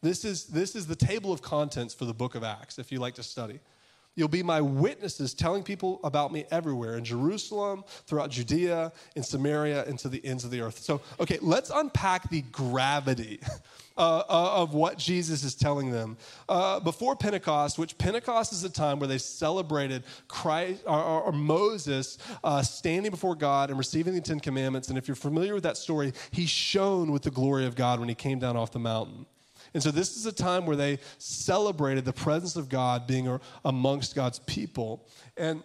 [0.01, 2.99] This is, this is the table of contents for the book of Acts, if you
[2.99, 3.59] like to study.
[4.15, 9.85] You'll be my witnesses, telling people about me everywhere in Jerusalem, throughout Judea, in Samaria,
[9.85, 10.79] and to the ends of the earth.
[10.79, 13.39] So, okay, let's unpack the gravity
[13.97, 16.17] uh, uh, of what Jesus is telling them.
[16.47, 22.19] Uh, before Pentecost, which Pentecost is a time where they celebrated Christ or, or Moses
[22.43, 24.89] uh, standing before God and receiving the Ten Commandments.
[24.89, 28.09] And if you're familiar with that story, he shone with the glory of God when
[28.09, 29.25] he came down off the mountain.
[29.73, 34.15] And so this is a time where they celebrated the presence of God being amongst
[34.15, 35.07] God's people.
[35.35, 35.63] And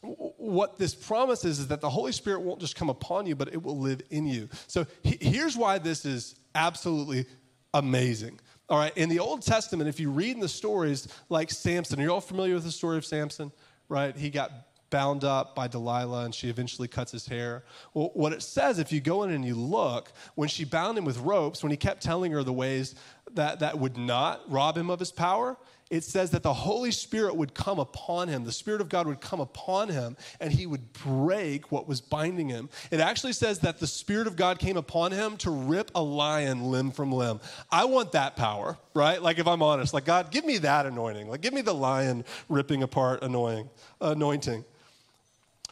[0.00, 3.62] what this promise is that the Holy Spirit won't just come upon you, but it
[3.62, 4.48] will live in you.
[4.66, 7.26] So here's why this is absolutely
[7.74, 8.40] amazing.
[8.68, 12.02] All right, in the Old Testament, if you read in the stories like Samson, are
[12.02, 13.52] you all familiar with the story of Samson?
[13.88, 14.16] Right?
[14.16, 14.52] He got
[14.90, 17.64] bound up by Delilah and she eventually cuts his hair.
[17.94, 21.04] Well, what it says, if you go in and you look, when she bound him
[21.04, 22.94] with ropes, when he kept telling her the ways
[23.34, 25.56] that, that would not rob him of his power,
[25.90, 28.44] it says that the Holy Spirit would come upon him.
[28.44, 32.48] The Spirit of God would come upon him and he would break what was binding
[32.48, 32.70] him.
[32.92, 36.62] It actually says that the Spirit of God came upon him to rip a lion
[36.70, 37.40] limb from limb.
[37.72, 39.20] I want that power, right?
[39.20, 41.28] Like, if I'm honest, like, God, give me that anointing.
[41.28, 44.64] Like, give me the lion ripping apart anointing.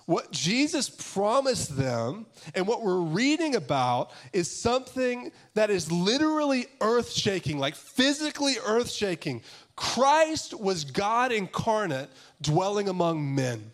[0.09, 7.12] What Jesus promised them and what we're reading about is something that is literally earth
[7.12, 9.42] shaking, like physically earth shaking.
[9.77, 12.09] Christ was God incarnate
[12.40, 13.71] dwelling among men.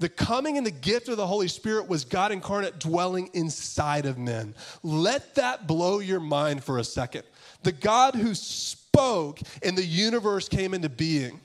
[0.00, 4.18] The coming and the gift of the Holy Spirit was God incarnate dwelling inside of
[4.18, 4.54] men.
[4.82, 7.22] Let that blow your mind for a second.
[7.62, 11.40] The God who spoke and the universe came into being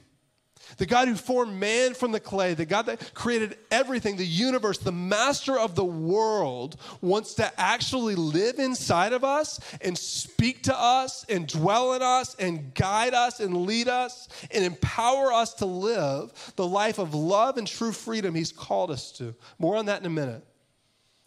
[0.78, 4.78] the God who formed man from the clay, the God that created everything, the universe,
[4.78, 10.80] the master of the world, wants to actually live inside of us and speak to
[10.80, 15.66] us and dwell in us and guide us and lead us and empower us to
[15.66, 19.36] live the life of love and true freedom He's called us to.
[19.60, 20.46] More on that in a minute.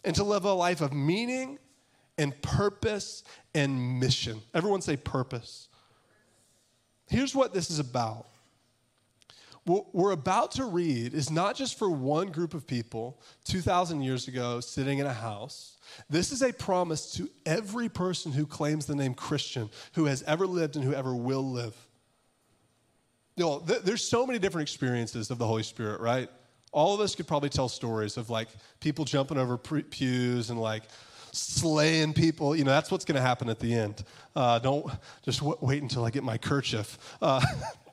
[0.03, 1.57] And to live a life of meaning
[2.17, 4.39] and purpose and mission.
[4.53, 5.67] Everyone say purpose.
[7.07, 8.27] Here's what this is about
[9.65, 14.27] what we're about to read is not just for one group of people 2,000 years
[14.27, 15.77] ago sitting in a house.
[16.07, 20.45] This is a promise to every person who claims the name Christian, who has ever
[20.45, 21.75] lived and who ever will live.
[23.35, 26.29] You know, th- there's so many different experiences of the Holy Spirit, right?
[26.71, 28.49] All of us could probably tell stories of like
[28.79, 30.83] people jumping over pre- pews and like
[31.31, 32.55] slaying people.
[32.55, 34.03] You know, that's what's going to happen at the end.
[34.35, 34.91] Uh, don't
[35.23, 36.97] just w- wait until I get my kerchief.
[37.19, 37.41] Uh,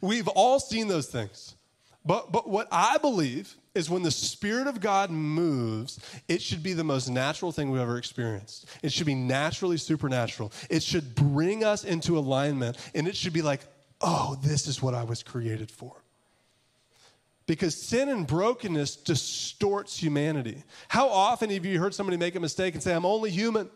[0.00, 1.54] We've all seen those things.
[2.04, 6.72] But, but what I believe is when the Spirit of God moves, it should be
[6.72, 8.66] the most natural thing we've ever experienced.
[8.82, 10.52] It should be naturally supernatural.
[10.70, 13.60] It should bring us into alignment, and it should be like,
[14.00, 15.92] oh, this is what I was created for.
[17.46, 20.62] Because sin and brokenness distorts humanity.
[20.88, 23.68] How often have you heard somebody make a mistake and say, I'm only human?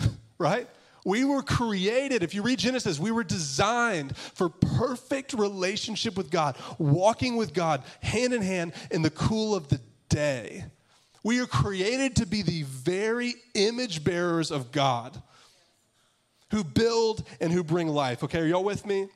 [0.38, 0.68] right?
[1.06, 6.56] We were created, if you read Genesis, we were designed for perfect relationship with God,
[6.78, 10.64] walking with God hand in hand in the cool of the day.
[11.22, 15.22] We are created to be the very image bearers of God
[16.50, 18.24] who build and who bring life.
[18.24, 19.06] Okay, are y'all with me?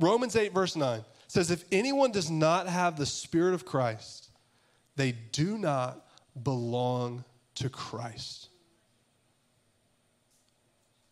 [0.00, 4.30] Romans 8, verse 9 says, If anyone does not have the Spirit of Christ,
[4.96, 6.04] they do not
[6.42, 7.22] belong
[7.54, 8.48] to Christ.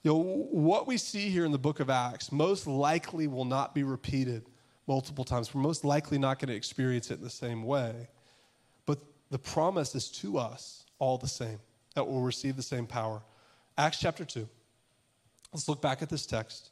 [0.03, 3.75] You know, what we see here in the book of Acts most likely will not
[3.75, 4.45] be repeated
[4.89, 5.55] multiple times.
[5.55, 8.09] We're most likely not going to experience it in the same way.
[8.85, 8.99] But
[9.31, 11.61] the promise is to us all the same
[11.95, 13.23] that we'll receive the same power.
[13.79, 14.49] Acts chapter 2.
[15.53, 16.71] Let's look back at this text.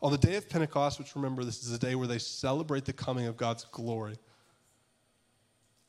[0.00, 2.92] On the day of Pentecost, which remember, this is a day where they celebrate the
[2.92, 4.16] coming of God's glory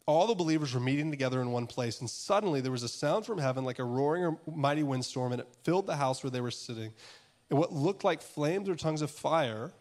[0.05, 3.25] all the believers were meeting together in one place, and suddenly there was a sound
[3.25, 6.41] from heaven like a roaring or mighty windstorm, and it filled the house where they
[6.41, 6.91] were sitting.
[7.49, 9.71] And what looked like flames or tongues of fire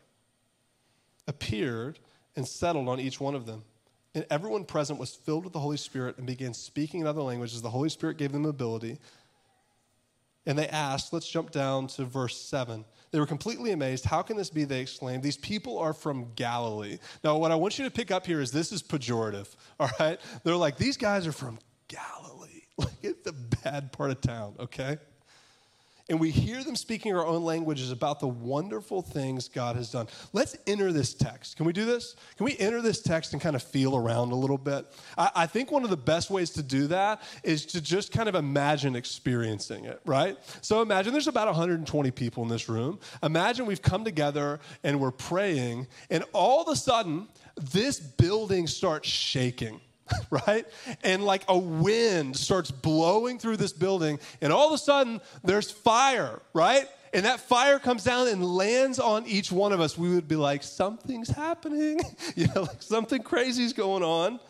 [1.26, 1.98] appeared
[2.36, 3.64] and settled on each one of them.
[4.14, 7.62] And everyone present was filled with the Holy Spirit and began speaking in other languages.
[7.62, 8.98] The Holy Spirit gave them ability.
[10.46, 12.84] And they asked, let's jump down to verse 7.
[13.12, 14.04] They were completely amazed.
[14.04, 14.64] How can this be?
[14.64, 15.22] They exclaimed.
[15.22, 16.98] These people are from Galilee.
[17.22, 20.18] Now, what I want you to pick up here is this is pejorative, all right?
[20.44, 22.38] They're like, these guys are from Galilee.
[22.78, 24.96] Like, it's the bad part of town, okay?
[26.12, 30.08] And we hear them speaking our own languages about the wonderful things God has done.
[30.34, 31.56] Let's enter this text.
[31.56, 32.16] Can we do this?
[32.36, 34.84] Can we enter this text and kind of feel around a little bit?
[35.16, 38.28] I, I, think one of the best ways to do that is to just kind
[38.28, 40.36] of imagine experiencing it, right?
[40.60, 43.00] So imagine there's about 120 people in this room.
[43.22, 49.08] Imagine we've come together and we're praying, and all of a sudden, this building starts
[49.08, 49.80] shaking
[50.46, 50.66] right?
[51.02, 55.70] And like a wind starts blowing through this building, and all of a sudden there's
[55.70, 56.88] fire, right?
[57.14, 59.98] And that fire comes down and lands on each one of us.
[59.98, 62.00] We would be like, something's happening.
[62.36, 64.40] you know, like something crazy's going on.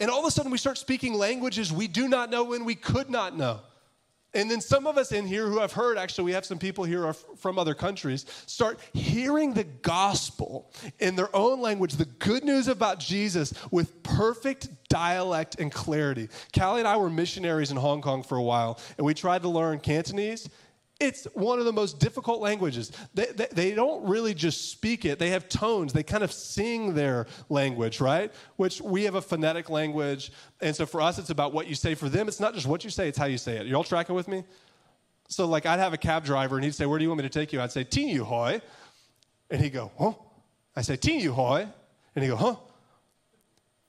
[0.00, 2.74] And all of a sudden we start speaking languages we do not know when we
[2.74, 3.60] could not know.
[4.34, 6.84] And then some of us in here who have heard, actually, we have some people
[6.84, 12.68] here from other countries, start hearing the gospel in their own language, the good news
[12.68, 16.28] about Jesus with perfect dialect and clarity.
[16.56, 19.48] Callie and I were missionaries in Hong Kong for a while, and we tried to
[19.48, 20.48] learn Cantonese.
[21.00, 22.92] It's one of the most difficult languages.
[23.14, 25.92] They, they, they, don't really just speak it, they have tones.
[25.92, 28.32] They kind of sing their language, right?
[28.56, 30.30] Which we have a phonetic language.
[30.60, 31.94] And so for us, it's about what you say.
[31.94, 33.66] For them, it's not just what you say, it's how you say it.
[33.66, 34.44] You all tracking with me?
[35.28, 37.28] So, like, I'd have a cab driver and he'd say, Where do you want me
[37.28, 37.60] to take you?
[37.60, 38.60] I'd say, Teen Hoy.
[39.50, 40.12] And he'd go, Huh?
[40.76, 41.66] I say, Teen Hoy.
[42.14, 42.56] And he'd go, Huh?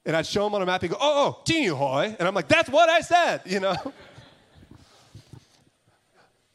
[0.06, 0.82] And I'd show him on a map.
[0.82, 2.16] He'd go, Oh, oh, Teen Hoy.
[2.18, 3.76] And I'm like, That's what I said, you know?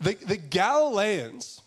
[0.00, 1.60] The, the Galileans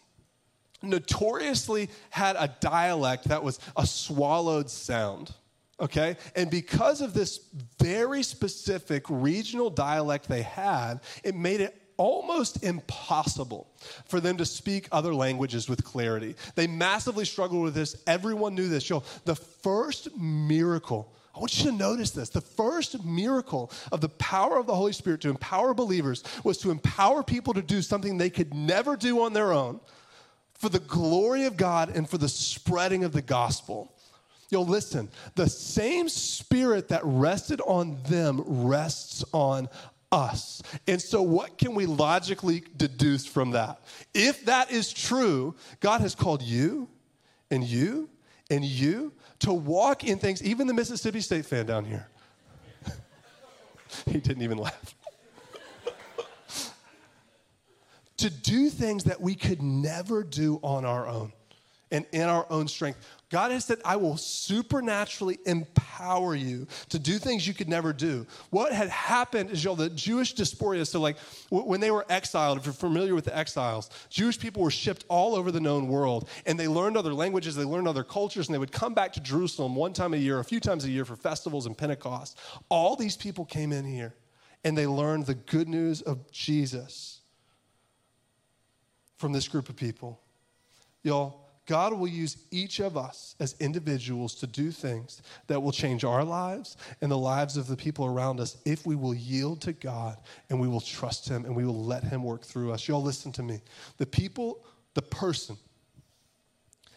[0.82, 5.34] notoriously had a dialect that was a swallowed sound.
[5.80, 6.18] Okay?
[6.36, 7.40] And because of this
[7.80, 13.68] very specific regional dialect they had, it made it almost impossible
[14.06, 16.36] for them to speak other languages with clarity.
[16.56, 17.96] They massively struggled with this.
[18.08, 18.90] Everyone knew this.
[18.90, 22.30] Yo, the first miracle I want you to notice this.
[22.30, 26.70] The first miracle of the power of the Holy Spirit to empower believers was to
[26.70, 29.80] empower people to do something they could never do on their own
[30.54, 33.92] for the glory of God and for the spreading of the gospel.
[34.50, 39.68] You'll listen, the same spirit that rested on them rests on
[40.12, 40.62] us.
[40.88, 43.82] And so, what can we logically deduce from that?
[44.14, 46.88] If that is true, God has called you
[47.50, 48.10] and you
[48.52, 49.12] and you
[49.44, 52.08] to walk in things, even the Mississippi State fan down here.
[54.06, 54.96] he didn't even laugh.
[58.18, 61.34] to do things that we could never do on our own
[61.92, 63.06] and in our own strength.
[63.34, 68.28] God has said, I will supernaturally empower you to do things you could never do.
[68.52, 71.18] What had happened is, y'all, the Jewish diaspora, so like
[71.50, 75.36] when they were exiled, if you're familiar with the exiles, Jewish people were shipped all
[75.36, 78.60] over the known world and they learned other languages, they learned other cultures, and they
[78.60, 81.16] would come back to Jerusalem one time a year, a few times a year for
[81.16, 82.38] festivals and Pentecost.
[82.70, 84.14] All these people came in here
[84.64, 87.22] and they learned the good news of Jesus
[89.18, 90.22] from this group of people.
[91.02, 96.04] Y'all, God will use each of us as individuals to do things that will change
[96.04, 99.74] our lives and the lives of the people around us if we will yield to
[99.74, 100.18] God
[100.50, 102.88] and we will trust Him and we will let Him work through us.
[102.88, 103.62] Y'all, listen to me.
[103.98, 105.56] The people, the person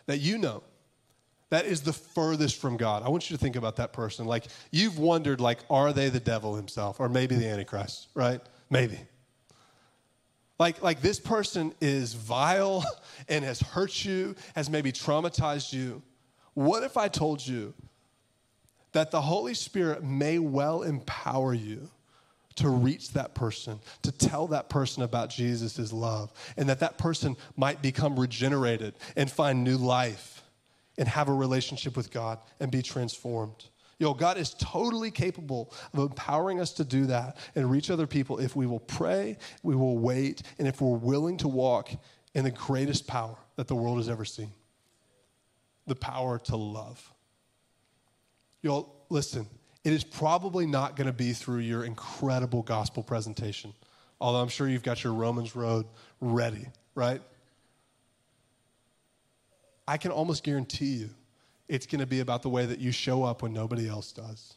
[0.06, 0.62] that you know
[1.50, 4.26] that is the furthest from God, I want you to think about that person.
[4.26, 8.40] Like, you've wondered, like, are they the devil himself or maybe the Antichrist, right?
[8.68, 8.98] Maybe.
[10.59, 12.84] Like, like this person is vile
[13.28, 16.02] and has hurt you, has maybe traumatized you.
[16.54, 17.74] What if I told you
[18.92, 21.90] that the Holy Spirit may well empower you
[22.54, 27.36] to reach that person, to tell that person about Jesus' love, and that that person
[27.57, 30.42] might become regenerated and find new life
[30.96, 33.66] and have a relationship with God and be transformed?
[33.99, 38.38] Yo, God is totally capable of empowering us to do that and reach other people
[38.38, 41.90] if we will pray, we will wait, and if we're willing to walk
[42.34, 44.53] in the greatest power that the world has ever seen
[45.86, 47.12] the power to love.
[48.61, 49.47] Yo, listen,
[49.84, 53.72] it is probably not going to be through your incredible gospel presentation,
[54.20, 55.86] although I'm sure you've got your Romans Road
[56.20, 56.66] ready,
[56.97, 57.22] right?
[59.86, 61.11] I can almost guarantee you
[61.68, 64.56] it's going to be about the way that you show up when nobody else does.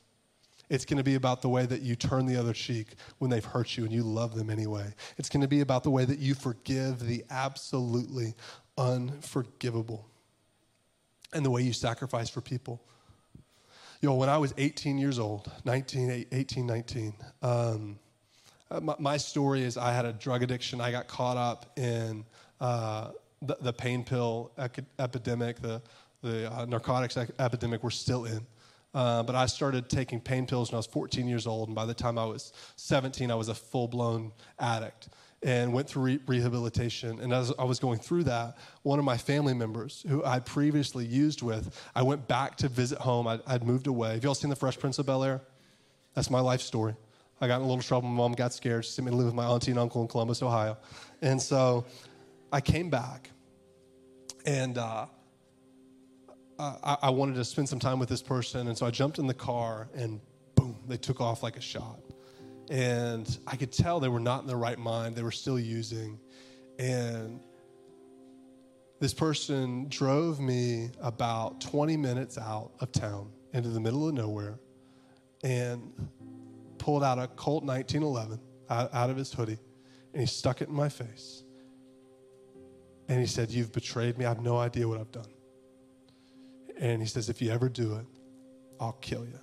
[0.70, 3.44] It's going to be about the way that you turn the other cheek when they've
[3.44, 4.94] hurt you and you love them anyway.
[5.18, 8.36] It's going to be about the way that you forgive the absolutely
[8.78, 10.08] unforgivable
[11.34, 12.82] and the way you sacrifice for people.
[14.02, 18.00] You know, when I was 18 years old, 19, 18, 19, um,
[18.72, 20.80] uh, my, my, story is I had a drug addiction.
[20.80, 22.24] I got caught up in
[22.62, 23.10] uh,
[23.42, 24.52] the, the, pain pill
[25.00, 25.82] epidemic, the,
[26.22, 28.46] the uh, narcotics epidemic we're still in.
[28.94, 31.86] Uh, but I started taking pain pills when I was 14 years old, and by
[31.86, 35.10] the time I was 17, I was a full blown addict
[35.44, 37.20] and went through re- rehabilitation.
[37.20, 41.06] And as I was going through that, one of my family members who I'd previously
[41.06, 43.28] used with, I went back to visit home.
[43.28, 44.16] I'd, I'd moved away.
[44.16, 45.42] Have y'all seen The Fresh Prince of Bel Air?
[46.16, 46.96] That's my life story.
[47.40, 48.10] I got in a little trouble.
[48.10, 48.84] My mom got scared.
[48.84, 50.78] She sent me to live with my auntie and uncle in Columbus, Ohio.
[51.22, 51.86] And so
[52.52, 53.30] I came back,
[54.46, 55.06] and uh,
[56.60, 58.68] I, I wanted to spend some time with this person.
[58.68, 60.20] And so I jumped in the car and
[60.56, 62.00] boom, they took off like a shot.
[62.70, 65.16] And I could tell they were not in their right mind.
[65.16, 66.20] They were still using.
[66.78, 67.40] And
[69.00, 74.60] this person drove me about 20 minutes out of town into the middle of nowhere
[75.44, 75.94] and
[76.78, 78.40] pulled out a Colt 1911
[78.70, 79.58] out, out of his hoodie
[80.14, 81.44] and he stuck it in my face.
[83.08, 84.26] And he said, You've betrayed me.
[84.26, 85.28] I have no idea what I've done.
[86.80, 88.06] And he says, If you ever do it,
[88.80, 89.40] I'll kill you.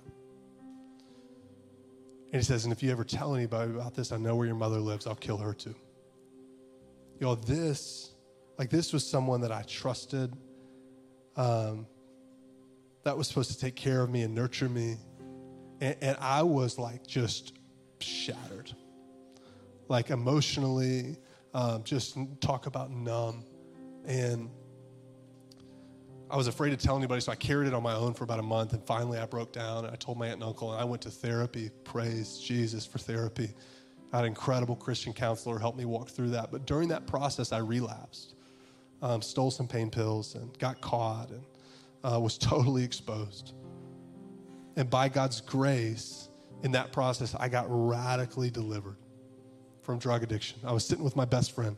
[2.33, 4.55] And he says, And if you ever tell anybody about this, I know where your
[4.55, 5.75] mother lives, I'll kill her too.
[7.19, 8.11] Yo, this,
[8.59, 10.33] like, this was someone that I trusted,
[11.35, 11.87] um,
[13.03, 14.97] that was supposed to take care of me and nurture me.
[15.79, 17.53] And, and I was like just
[17.99, 18.71] shattered,
[19.87, 21.17] like emotionally,
[21.53, 23.45] um, just talk about numb.
[24.05, 24.49] And
[26.29, 28.39] I was afraid to tell anybody, so I carried it on my own for about
[28.39, 28.73] a month.
[28.73, 31.01] And finally, I broke down and I told my aunt and uncle, and I went
[31.03, 31.69] to therapy.
[31.85, 33.53] Praise Jesus for therapy.
[34.11, 36.51] I had an incredible Christian counselor help me walk through that.
[36.51, 38.35] But during that process, I relapsed,
[39.01, 41.43] um, stole some pain pills, and got caught and
[42.03, 43.53] uh, was totally exposed.
[44.75, 46.29] And by God's grace,
[46.63, 48.97] in that process, I got radically delivered
[49.81, 50.59] from drug addiction.
[50.65, 51.77] I was sitting with my best friend.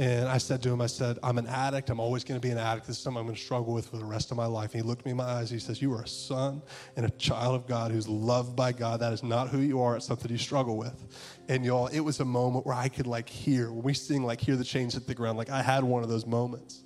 [0.00, 1.90] And I said to him, I said, I'm an addict.
[1.90, 2.86] I'm always going to be an addict.
[2.86, 4.72] This is something I'm going to struggle with for the rest of my life.
[4.72, 5.50] And he looked me in my eyes.
[5.50, 6.62] He says, You are a son
[6.96, 9.00] and a child of God who's loved by God.
[9.00, 9.96] That is not who you are.
[9.96, 11.42] It's something you struggle with.
[11.50, 14.40] And y'all, it was a moment where I could like hear, when we sing, like,
[14.40, 16.82] hear the chains hit the ground, like I had one of those moments.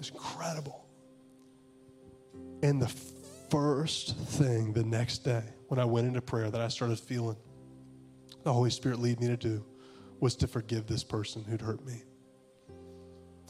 [0.00, 0.84] It's incredible.
[2.64, 2.92] And the
[3.52, 7.36] first thing the next day when I went into prayer that I started feeling
[8.42, 9.64] the Holy Spirit lead me to do
[10.20, 12.02] was to forgive this person who'd hurt me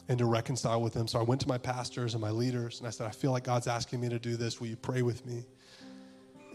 [0.07, 1.07] and to reconcile with them.
[1.07, 3.43] So I went to my pastors and my leaders and I said, I feel like
[3.43, 4.59] God's asking me to do this.
[4.59, 5.45] Will you pray with me?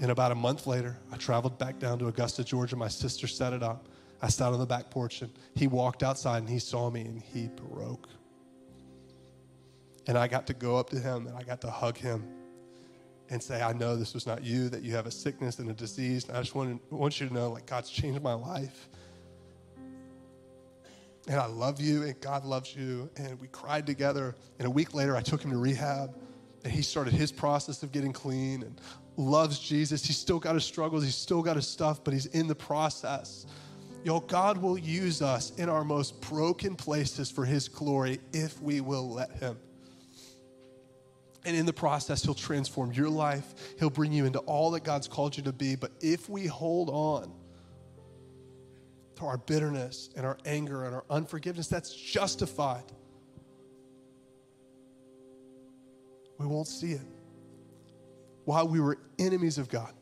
[0.01, 2.77] And about a month later, I traveled back down to Augusta, Georgia.
[2.77, 3.89] My sister set it up.
[4.23, 7.21] I sat on the back porch and he walked outside and he saw me and
[7.21, 8.09] he broke.
[10.07, 12.25] And I got to go up to him and I got to hug him
[13.31, 15.73] and say, I know this was not you, that you have a sickness and a
[15.73, 16.27] disease.
[16.29, 18.89] And I just want, want you to know, like, God's changed my life.
[21.29, 23.11] And I love you, and God loves you.
[23.17, 24.35] And we cried together.
[24.59, 26.15] And a week later, I took him to rehab,
[26.65, 28.81] and he started his process of getting clean and
[29.17, 30.05] loves Jesus.
[30.05, 33.47] He's still got his struggles, he's still got his stuff, but he's in the process.
[34.03, 38.81] Yo, God will use us in our most broken places for his glory if we
[38.81, 39.59] will let him.
[41.45, 43.55] And in the process, He'll transform your life.
[43.79, 45.75] He'll bring you into all that God's called you to be.
[45.75, 47.33] But if we hold on
[49.21, 52.85] to our bitterness and our anger and our unforgiveness, that's justified.
[56.39, 57.07] We won't see it.
[58.47, 59.93] While we were enemies of God,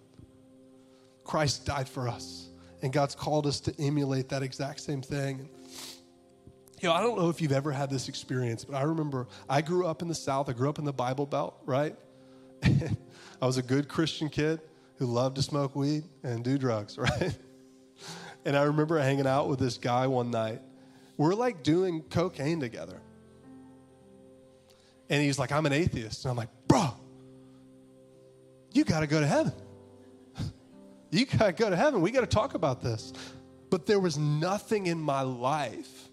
[1.24, 2.48] Christ died for us.
[2.80, 5.48] And God's called us to emulate that exact same thing.
[6.80, 9.62] You know, I don't know if you've ever had this experience, but I remember I
[9.62, 10.48] grew up in the South.
[10.48, 11.96] I grew up in the Bible Belt, right?
[12.62, 14.60] I was a good Christian kid
[14.96, 17.36] who loved to smoke weed and do drugs, right?
[18.48, 20.62] And I remember hanging out with this guy one night.
[21.18, 22.98] We're like doing cocaine together.
[25.10, 26.24] And he's like, I'm an atheist.
[26.24, 26.88] And I'm like, bro,
[28.72, 29.52] you got to go to heaven.
[31.10, 32.00] you got to go to heaven.
[32.00, 33.12] We got to talk about this.
[33.68, 36.07] But there was nothing in my life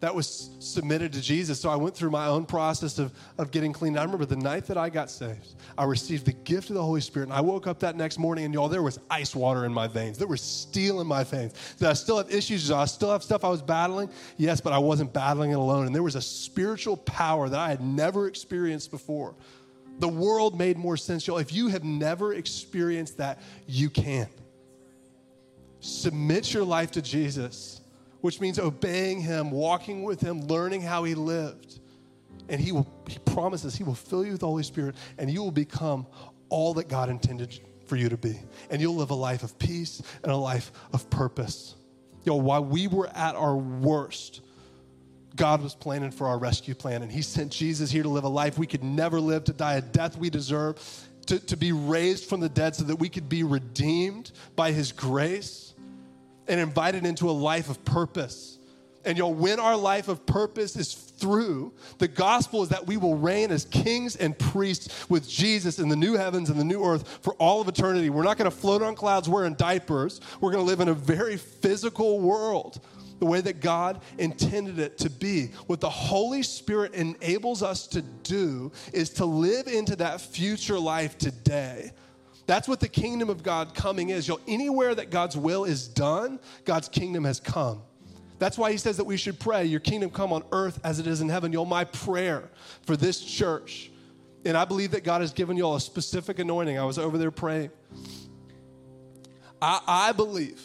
[0.00, 1.60] that was submitted to Jesus.
[1.60, 3.98] So I went through my own process of, of getting clean.
[3.98, 7.00] I remember the night that I got saved, I received the gift of the Holy
[7.00, 7.28] Spirit.
[7.30, 9.88] And I woke up that next morning, and y'all, there was ice water in my
[9.88, 10.16] veins.
[10.16, 11.54] There was steel in my veins.
[11.78, 12.68] Did I still have issues?
[12.68, 14.08] Did I still have stuff I was battling?
[14.36, 15.86] Yes, but I wasn't battling it alone.
[15.86, 19.34] And there was a spiritual power that I had never experienced before.
[19.98, 21.38] The world made more sense, y'all.
[21.38, 24.28] If you have never experienced that, you can.
[25.80, 27.80] Submit your life to Jesus
[28.20, 31.80] which means obeying him, walking with him, learning how he lived.
[32.48, 35.42] And he will he promises he will fill you with the Holy Spirit and you
[35.42, 36.06] will become
[36.48, 38.38] all that God intended for you to be.
[38.70, 41.74] And you'll live a life of peace and a life of purpose.
[42.24, 44.42] Yo, while we were at our worst,
[45.36, 48.28] God was planning for our rescue plan, and He sent Jesus here to live a
[48.28, 50.78] life we could never live, to die a death we deserve,
[51.26, 54.92] to, to be raised from the dead so that we could be redeemed by His
[54.92, 55.67] grace
[56.48, 58.58] and invited into a life of purpose.
[59.04, 63.16] And y'all, when our life of purpose is through, the gospel is that we will
[63.16, 67.18] reign as kings and priests with Jesus in the new heavens and the new earth
[67.22, 68.10] for all of eternity.
[68.10, 70.20] We're not going to float on clouds wearing diapers.
[70.40, 72.80] We're going to live in a very physical world,
[73.18, 75.46] the way that God intended it to be.
[75.66, 81.18] What the Holy Spirit enables us to do is to live into that future life
[81.18, 81.92] today
[82.48, 84.26] that's what the kingdom of God coming is.
[84.26, 87.82] You'll, anywhere that God's will is done, God's kingdom has come.
[88.38, 91.06] That's why he says that we should pray, Your kingdom come on earth as it
[91.06, 91.52] is in heaven.
[91.52, 92.48] Y'all, my prayer
[92.86, 93.90] for this church,
[94.46, 96.78] and I believe that God has given y'all a specific anointing.
[96.78, 97.70] I was over there praying.
[99.60, 100.62] I, I believe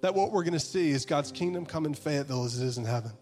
[0.00, 2.78] that what we're going to see is God's kingdom come in Fayetteville as it is
[2.78, 3.12] in heaven.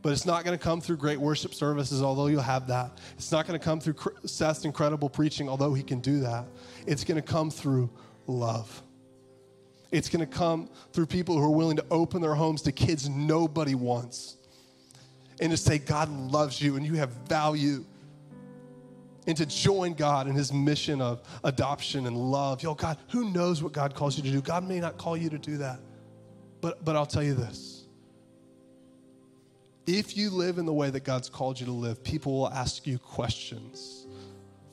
[0.00, 2.98] But it's not going to come through great worship services, although you'll have that.
[3.14, 6.46] It's not going to come through Seth's incredible preaching, although he can do that.
[6.86, 7.90] It's going to come through
[8.26, 8.82] love.
[9.90, 13.08] It's going to come through people who are willing to open their homes to kids
[13.08, 14.36] nobody wants
[15.40, 17.84] and to say, God loves you and you have value.
[19.26, 22.62] And to join God in his mission of adoption and love.
[22.62, 24.40] Yo, God, who knows what God calls you to do?
[24.40, 25.80] God may not call you to do that.
[26.62, 27.77] But, but I'll tell you this
[29.88, 32.86] if you live in the way that God's called you to live, people will ask
[32.86, 34.06] you questions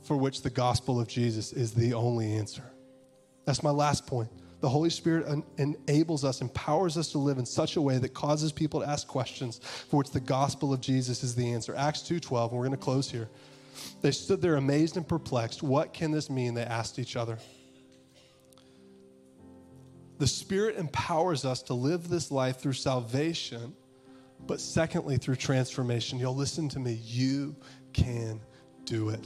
[0.03, 2.63] for which the gospel of Jesus is the only answer.
[3.45, 4.30] That's my last point.
[4.59, 8.13] The Holy Spirit en- enables us, empowers us to live in such a way that
[8.13, 11.74] causes people to ask questions for which the gospel of Jesus is the answer.
[11.76, 13.30] Acts 2:12, and we're going to close here.
[14.01, 15.63] They stood there amazed and perplexed.
[15.63, 16.55] What can this mean?
[16.55, 17.38] They asked each other.
[20.18, 23.76] The Spirit empowers us to live this life through salvation
[24.48, 27.56] but secondly, through transformation, you'll listen to me, you
[27.94, 28.40] can
[28.86, 29.24] do it.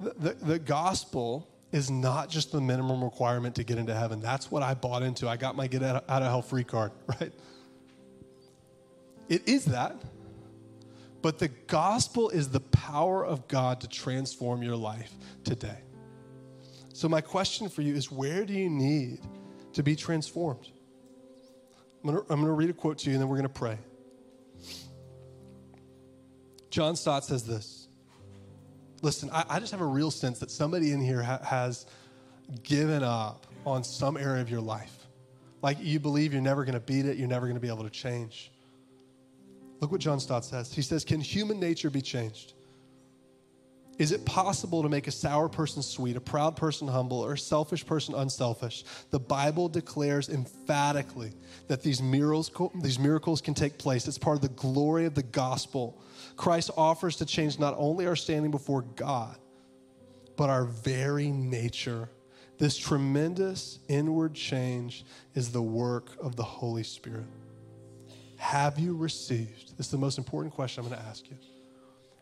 [0.00, 4.20] The, the, the, gospel is not just the minimum requirement to get into heaven.
[4.20, 5.28] That's what I bought into.
[5.28, 7.32] I got my get out of hell free card, right?
[9.28, 10.00] It is that.
[11.20, 15.12] But the gospel is the power of God to transform your life
[15.44, 15.78] today.
[16.94, 19.20] So, my question for you is where do you need
[19.72, 20.68] to be transformed?
[22.08, 23.48] I'm going to, I'm going to read a quote to you and then we're going
[23.48, 23.78] to pray.
[26.70, 27.88] John Stott says this.
[29.02, 31.84] Listen, I, I, just have a real sense that somebody in here ha- has
[32.62, 35.06] given up on some area of your life.
[35.60, 37.84] Like you believe you're never going to beat it, you're never going to be able
[37.84, 38.52] to change.
[39.80, 40.72] Look what John Stott says.
[40.72, 42.54] He says, Can human nature be changed?
[43.98, 47.38] Is it possible to make a sour person sweet, a proud person humble, or a
[47.38, 48.84] selfish person unselfish?
[49.10, 51.32] The Bible declares emphatically
[51.66, 54.06] that these miracles, these miracles can take place.
[54.06, 56.00] It's part of the glory of the gospel.
[56.36, 59.36] Christ offers to change not only our standing before God,
[60.36, 62.08] but our very nature.
[62.58, 67.26] This tremendous inward change is the work of the Holy Spirit.
[68.36, 69.76] Have you received?
[69.76, 71.36] This is the most important question I'm going to ask you.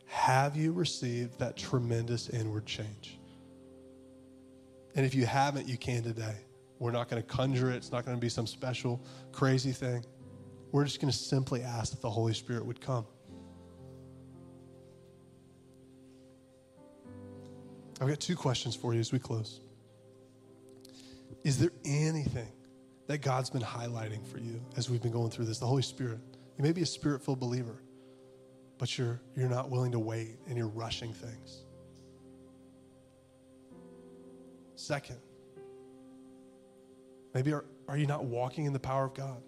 [0.06, 3.18] Have you received that tremendous inward change?
[4.94, 6.36] And if you haven't, you can today.
[6.78, 9.00] We're not going to conjure it, it's not going to be some special,
[9.32, 10.04] crazy thing.
[10.72, 13.06] We're just going to simply ask that the Holy Spirit would come.
[18.00, 19.60] I've got two questions for you as we close.
[21.44, 22.52] Is there anything
[23.06, 25.58] that God's been highlighting for you as we've been going through this?
[25.58, 26.18] The Holy Spirit.
[26.58, 27.80] You may be a spirit filled believer
[28.78, 31.62] but you're, you're not willing to wait and you're rushing things.
[34.74, 35.16] Second,
[37.34, 39.42] maybe are, are you not walking in the power of God?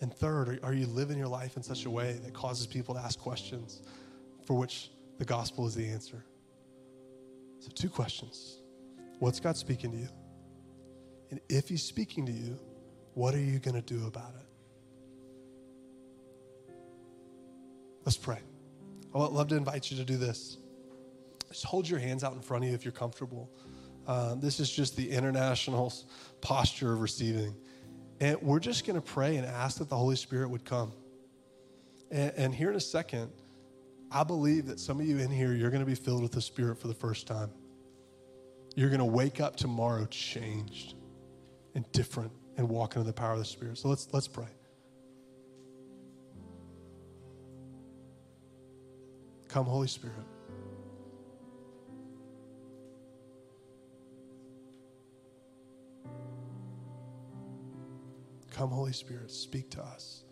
[0.00, 2.94] And third, are, are you living your life in such a way that causes people
[2.94, 3.82] to ask questions
[4.44, 6.24] for which the gospel is the answer?
[7.60, 8.58] So, two questions
[9.18, 10.08] What's God speaking to you?
[11.30, 12.58] And if He's speaking to you,
[13.14, 14.47] what are you going to do about it?
[18.08, 18.38] Let's pray.
[19.14, 20.56] I would love to invite you to do this.
[21.50, 23.50] Just hold your hands out in front of you if you're comfortable.
[24.06, 25.92] Uh, this is just the international
[26.40, 27.54] posture of receiving.
[28.18, 30.94] And we're just going to pray and ask that the Holy Spirit would come.
[32.10, 33.30] And, and here in a second,
[34.10, 36.40] I believe that some of you in here, you're going to be filled with the
[36.40, 37.50] Spirit for the first time.
[38.74, 40.94] You're going to wake up tomorrow changed
[41.74, 43.76] and different and walk into the power of the Spirit.
[43.76, 44.48] So let's, let's pray.
[49.48, 50.14] Come, Holy Spirit.
[58.50, 60.24] Come, Holy Spirit, speak to us.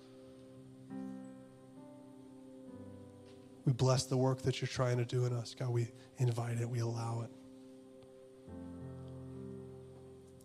[3.64, 5.54] We bless the work that you're trying to do in us.
[5.58, 5.88] God, we
[6.18, 7.30] invite it, we allow it.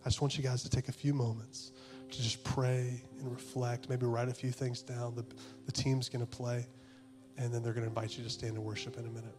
[0.04, 1.72] I just want you guys to take a few moments
[2.10, 5.16] to just pray and reflect, maybe write a few things down.
[5.16, 5.26] The,
[5.66, 6.68] the team's going to play
[7.42, 9.36] and then they're going to invite you to stand and worship in a minute.